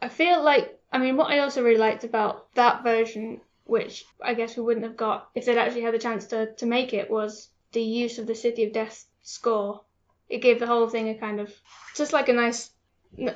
[0.01, 4.33] I feel like, I mean, what I also really liked about that version, which I
[4.33, 7.09] guess we wouldn't have got if they'd actually had the chance to, to make it,
[7.09, 9.81] was the use of the City of Death score.
[10.29, 11.53] It gave the whole thing a kind of,
[11.95, 12.71] just like a nice,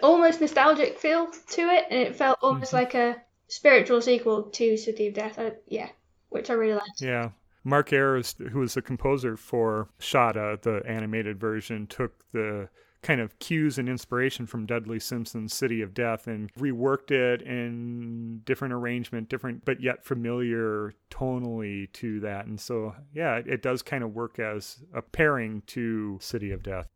[0.02, 2.76] almost nostalgic feel to it, and it felt almost Mm-hmm.
[2.78, 5.38] like a spiritual sequel to City of Death.
[5.38, 5.90] I, yeah,
[6.30, 7.02] which I really liked.
[7.02, 7.30] Yeah.
[7.64, 12.70] Mark Ayres, who was the composer for Shada, the animated version, took the
[13.02, 18.42] kind of cues and inspiration from Dudley Simpson's City of Death and reworked it in
[18.46, 22.46] different arrangement, different but yet familiar tonally to that.
[22.48, 26.88] And so, yeah, it does kind of work as a pairing to City of Death.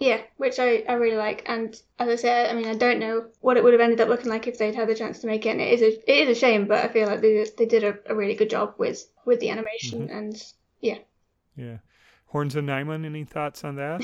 [0.00, 1.42] Yeah, which I, I really like.
[1.44, 4.08] And as I said, I mean, I don't know what it would have ended up
[4.08, 5.50] looking like if they'd had the chance to make it.
[5.50, 7.84] And it is a, it is a shame, but I feel like they, they did
[7.84, 10.08] a, a really good job with, with the animation.
[10.08, 10.42] And
[10.80, 10.98] yeah,
[11.54, 11.78] Yeah.
[12.26, 14.00] Horns and Nimon, any thoughts on that?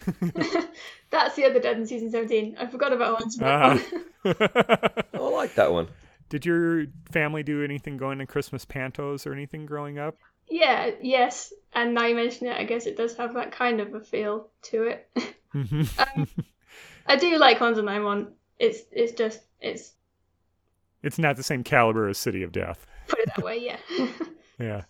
[1.10, 2.56] that's the other dead in season 17.
[2.58, 3.30] I forgot about one.
[3.40, 3.78] Uh-huh.
[5.14, 5.86] Oh, I like that one.
[6.28, 10.16] Did your family do anything going to Christmas pantos or anything growing up?
[10.48, 11.52] Yeah, yes.
[11.72, 14.48] And now you mention it, I guess it does have that kind of a feel
[14.62, 15.08] to it.
[15.54, 16.28] um,
[17.06, 18.28] I do like Hanzo
[18.58, 19.92] It's it's just it's
[21.02, 22.86] it's not the same caliber as City of Death.
[23.08, 23.78] Put it that way, yeah.
[24.58, 24.82] yeah.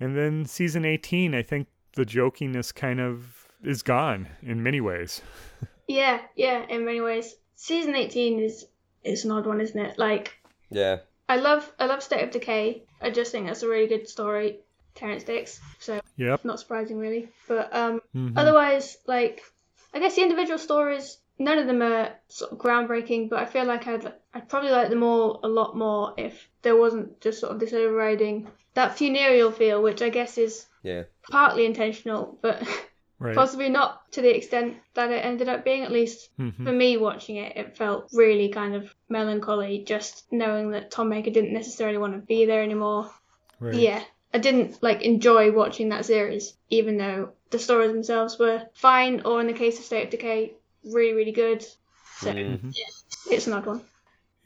[0.00, 5.22] And then season 18, I think the jokiness kind of is gone in many ways.
[5.88, 7.36] yeah, yeah, in many ways.
[7.54, 8.66] Season 18 is
[9.04, 9.98] is an odd one, isn't it?
[9.98, 10.34] Like
[10.70, 10.98] Yeah.
[11.28, 12.82] I love I love State of Decay.
[13.00, 14.60] I just think that's a really good story.
[14.94, 15.60] Terrance Dicks.
[15.78, 16.44] So yep.
[16.44, 17.28] not surprising really.
[17.48, 18.36] But um mm-hmm.
[18.38, 19.42] otherwise like
[19.92, 23.64] I guess the individual stories none of them are sort of groundbreaking, but I feel
[23.64, 27.52] like I'd I'd probably like them all a lot more if there wasn't just sort
[27.52, 32.62] of this overriding that funereal feel, which I guess is yeah partly intentional, but
[33.18, 33.34] right.
[33.34, 35.82] possibly not to the extent that it ended up being.
[35.84, 36.64] At least mm-hmm.
[36.64, 41.30] for me, watching it, it felt really kind of melancholy, just knowing that Tom Baker
[41.30, 43.10] didn't necessarily want to be there anymore.
[43.60, 43.74] Right.
[43.74, 44.02] Yeah,
[44.34, 49.40] I didn't like enjoy watching that series, even though the stories themselves were fine, or
[49.40, 50.54] in the case of State of Decay,
[50.84, 51.62] really, really good.
[52.18, 52.70] So mm-hmm.
[52.72, 53.82] yeah, it's an odd one.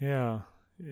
[0.01, 0.41] Yeah.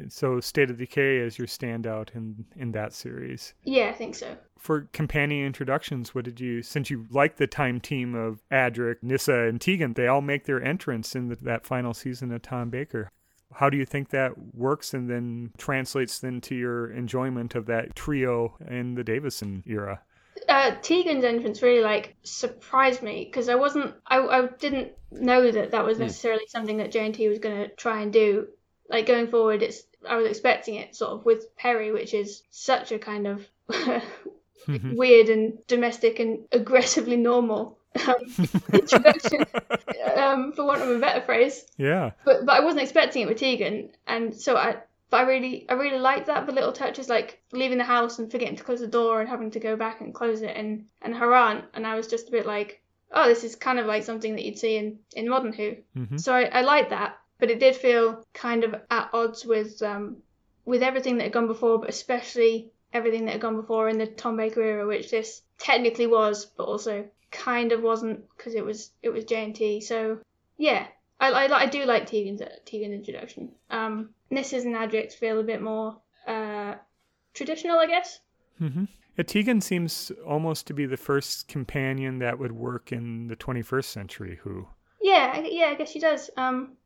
[0.08, 3.54] So State of Decay is your standout in in that series.
[3.64, 4.36] Yeah, I think so.
[4.58, 9.48] For companion introductions, what did you since you like the time team of Adric, Nyssa,
[9.48, 13.10] and Tegan, they all make their entrance in the, that final season of Tom Baker.
[13.54, 18.56] How do you think that works and then translates into your enjoyment of that trio
[18.68, 20.02] in the Davison era?
[20.48, 25.72] uh, Tegan's entrance really like surprised me because I wasn't, I, I didn't know that
[25.72, 26.04] that was hmm.
[26.04, 26.50] necessarily mm.
[26.50, 28.48] something that JNT was going to try and do.
[28.88, 32.92] Like going forward, it's I was expecting it sort of with Peri, which is such
[32.92, 33.46] a kind of
[34.68, 38.14] weird and domestic and aggressively normal um,
[38.72, 39.44] introduction,
[40.16, 41.66] um, for want of a better phrase.
[41.76, 42.12] Yeah.
[42.24, 44.76] But but I wasn't expecting it with Tegan, and so I
[45.10, 48.30] but I really I really like that the little touches like leaving the house and
[48.30, 51.14] forgetting to close the door and having to go back and close it and and
[51.14, 52.80] her aunt, and I was just a bit like
[53.12, 56.18] oh this is kind of like something that you'd see in in modern Who mm-hmm.
[56.18, 60.16] so I, I like that but it did feel kind of at odds with um
[60.64, 64.06] with everything that had gone before but especially everything that had gone before in the
[64.06, 68.90] Tom Baker era which this technically was but also kind of wasn't because it was
[69.02, 70.18] it was JNT so
[70.56, 70.86] yeah
[71.20, 75.62] I, I, I do like Tegan's Tegan's introduction um Nyssa's and Adric's feel a bit
[75.62, 76.74] more uh,
[77.34, 78.20] traditional, I guess.
[78.60, 78.84] Mm-hmm.
[79.26, 84.38] Tegan seems almost to be the first companion that would work in the 21st century.
[84.42, 84.68] Who?
[85.00, 86.30] Yeah, yeah, I guess she does.
[86.36, 86.76] Um,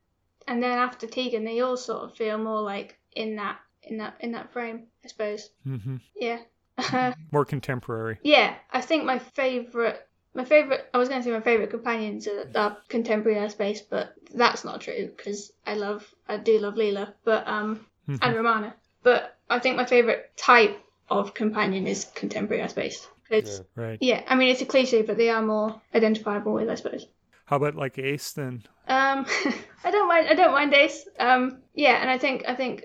[0.46, 4.14] and then after Tegan, they all sort of feel more like in that in that
[4.20, 5.50] in that frame, I suppose.
[5.66, 5.96] Mm-hmm.
[6.16, 6.38] Yeah.
[7.32, 8.18] more contemporary.
[8.22, 12.26] Yeah, I think my favorite my favorite, I was going to say my favorite companions
[12.26, 17.12] are, are contemporary space, but that's not true because I love, I do love Leela,
[17.24, 18.16] but um, mm-hmm.
[18.22, 18.74] and Romana.
[19.02, 20.78] But I think my favorite type
[21.10, 23.06] of companion is contemporary space.
[23.28, 23.82] It's, yeah.
[23.82, 23.98] Right.
[24.00, 27.06] Yeah, I mean it's a cliche, but they are more identifiable with, I suppose.
[27.46, 28.62] How about like Ace then?
[28.88, 29.26] Um,
[29.84, 30.28] I don't mind.
[30.28, 31.06] I don't mind Ace.
[31.18, 32.84] Um, yeah, and I think I think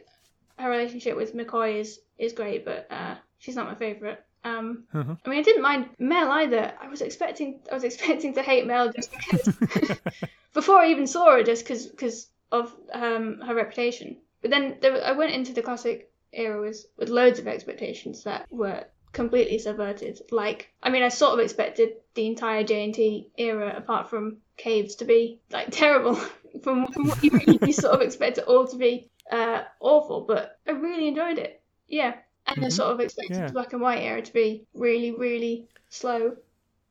[0.57, 4.23] her relationship with McCoy is is great, but uh, she's not my favorite.
[4.43, 5.15] Um, uh-huh.
[5.25, 6.73] I mean, I didn't mind Mel either.
[6.79, 9.97] I was expecting, I was expecting to hate Mel just because
[10.53, 14.17] before I even saw her, just because because of um, her reputation.
[14.41, 18.47] But then there, I went into the classic era with with loads of expectations that
[18.51, 20.21] were completely subverted.
[20.31, 24.37] Like, I mean, I sort of expected the entire J and T era, apart from
[24.57, 26.15] Caves, to be like terrible.
[26.63, 30.59] from, from what you, you sort of expect it all to be uh, awful, but
[30.67, 31.61] I really enjoyed it.
[31.87, 32.15] Yeah
[32.47, 32.69] and mm-hmm.
[32.69, 33.47] sort of expected yeah.
[33.47, 36.35] the black and white era to be really, really slow.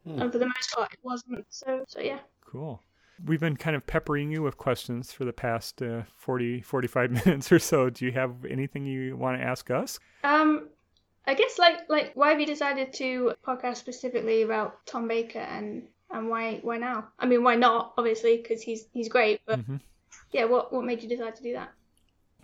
[0.06, 0.22] Mm.
[0.22, 1.46] And for the most part, it wasn't.
[1.48, 2.18] So, so yeah.
[2.44, 2.80] Cool.
[3.24, 7.50] We've been kind of peppering you with questions for the past uh, 40, 45 minutes
[7.50, 7.90] or so.
[7.90, 9.98] Do you have anything you want to ask us?
[10.22, 10.68] Um,
[11.26, 15.82] I guess like like why have you decided to podcast specifically about Tom Baker and
[16.10, 17.08] and why why now?
[17.18, 17.94] I mean, why not?
[17.98, 19.40] Obviously, because he's he's great.
[19.46, 19.76] But mm-hmm.
[20.32, 21.72] yeah, what what made you decide to do that?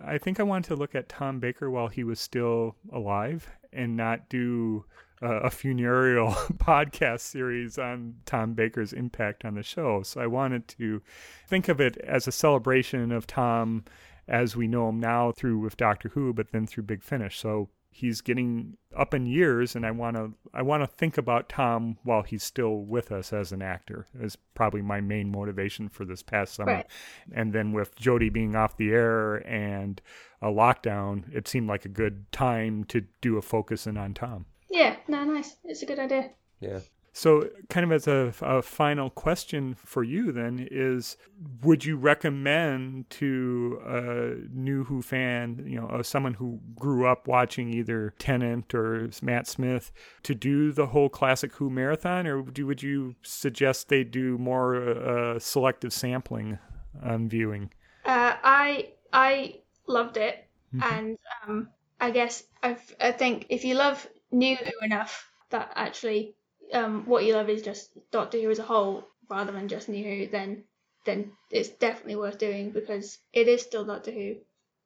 [0.01, 3.95] I think I wanted to look at Tom Baker while he was still alive and
[3.95, 4.85] not do
[5.21, 10.03] uh, a funereal podcast series on Tom Baker's impact on the show.
[10.03, 11.01] So I wanted to
[11.47, 13.85] think of it as a celebration of Tom
[14.27, 17.39] as we know him now through with Doctor Who, but then through Big Finish.
[17.39, 21.49] So he's getting up in years and I want to I want to think about
[21.49, 26.03] Tom while he's still with us as an actor is probably my main motivation for
[26.05, 26.73] this past summer.
[26.73, 26.87] Right.
[27.33, 30.01] And then with Jodie being off the air and
[30.41, 34.45] a lockdown, it seemed like a good time to do a focus in on Tom.
[34.69, 35.55] Yeah, no, nice.
[35.63, 36.31] It's a good idea.
[36.59, 36.79] Yeah.
[37.15, 41.15] So, kind of as a, a, final question for you, then, is
[41.61, 47.27] would you recommend to a new Who fan, you know, uh, someone who grew up
[47.27, 49.91] watching either Tennant or Matt Smith,
[50.23, 54.39] to do the whole classic Who marathon, or would you, would you suggest they do
[54.39, 56.57] more uh, selective sampling
[57.03, 57.69] on viewing?
[58.05, 60.93] Uh, I I loved it, mm-hmm.
[60.93, 61.69] and um,
[62.01, 66.33] I guess i I think if you love New Who enough, that actually
[66.71, 70.03] um, what you love is just Doctor Who as a whole rather than just New
[70.03, 70.63] Who, then
[71.05, 74.35] then it's definitely worth doing because it is still Doctor Who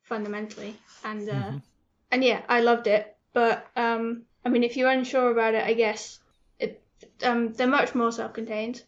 [0.04, 1.58] fundamentally, and uh, mm-hmm.
[2.12, 3.16] and yeah, I loved it.
[3.34, 6.20] But um, I mean, if you're unsure about it, I guess
[6.60, 6.82] it
[7.24, 8.84] um, they're much more self-contained,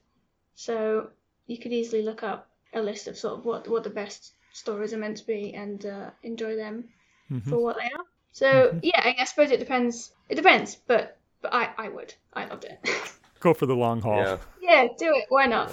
[0.56, 1.10] so
[1.48, 4.94] you could easily look up a list of sort of what what the best stories
[4.94, 6.86] are meant to be and uh, enjoy them
[7.32, 7.50] mm-hmm.
[7.50, 8.06] for what they are.
[8.32, 8.80] So mm-hmm.
[8.84, 10.12] yeah, I suppose it depends.
[10.30, 12.14] It depends, but but I, I would.
[12.34, 12.80] I loved it.
[13.40, 14.18] Go for the long haul.
[14.18, 15.26] Yeah, yeah do it.
[15.30, 15.72] Why not?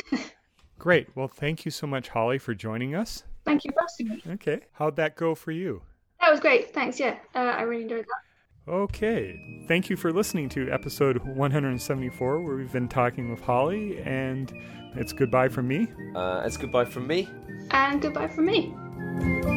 [0.78, 1.08] Great.
[1.16, 3.24] Well, thank you so much, Holly, for joining us.
[3.44, 4.22] Thank you for asking me.
[4.30, 4.60] Okay.
[4.72, 5.82] How'd that go for you?
[6.20, 6.72] That was great.
[6.72, 7.00] Thanks.
[7.00, 8.72] Yeah, uh, I really enjoyed that.
[8.72, 9.64] Okay.
[9.66, 14.52] Thank you for listening to episode 174, where we've been talking with Holly, and
[14.94, 15.88] it's goodbye from me.
[16.14, 17.28] Uh, it's goodbye from me.
[17.72, 19.51] And goodbye from me.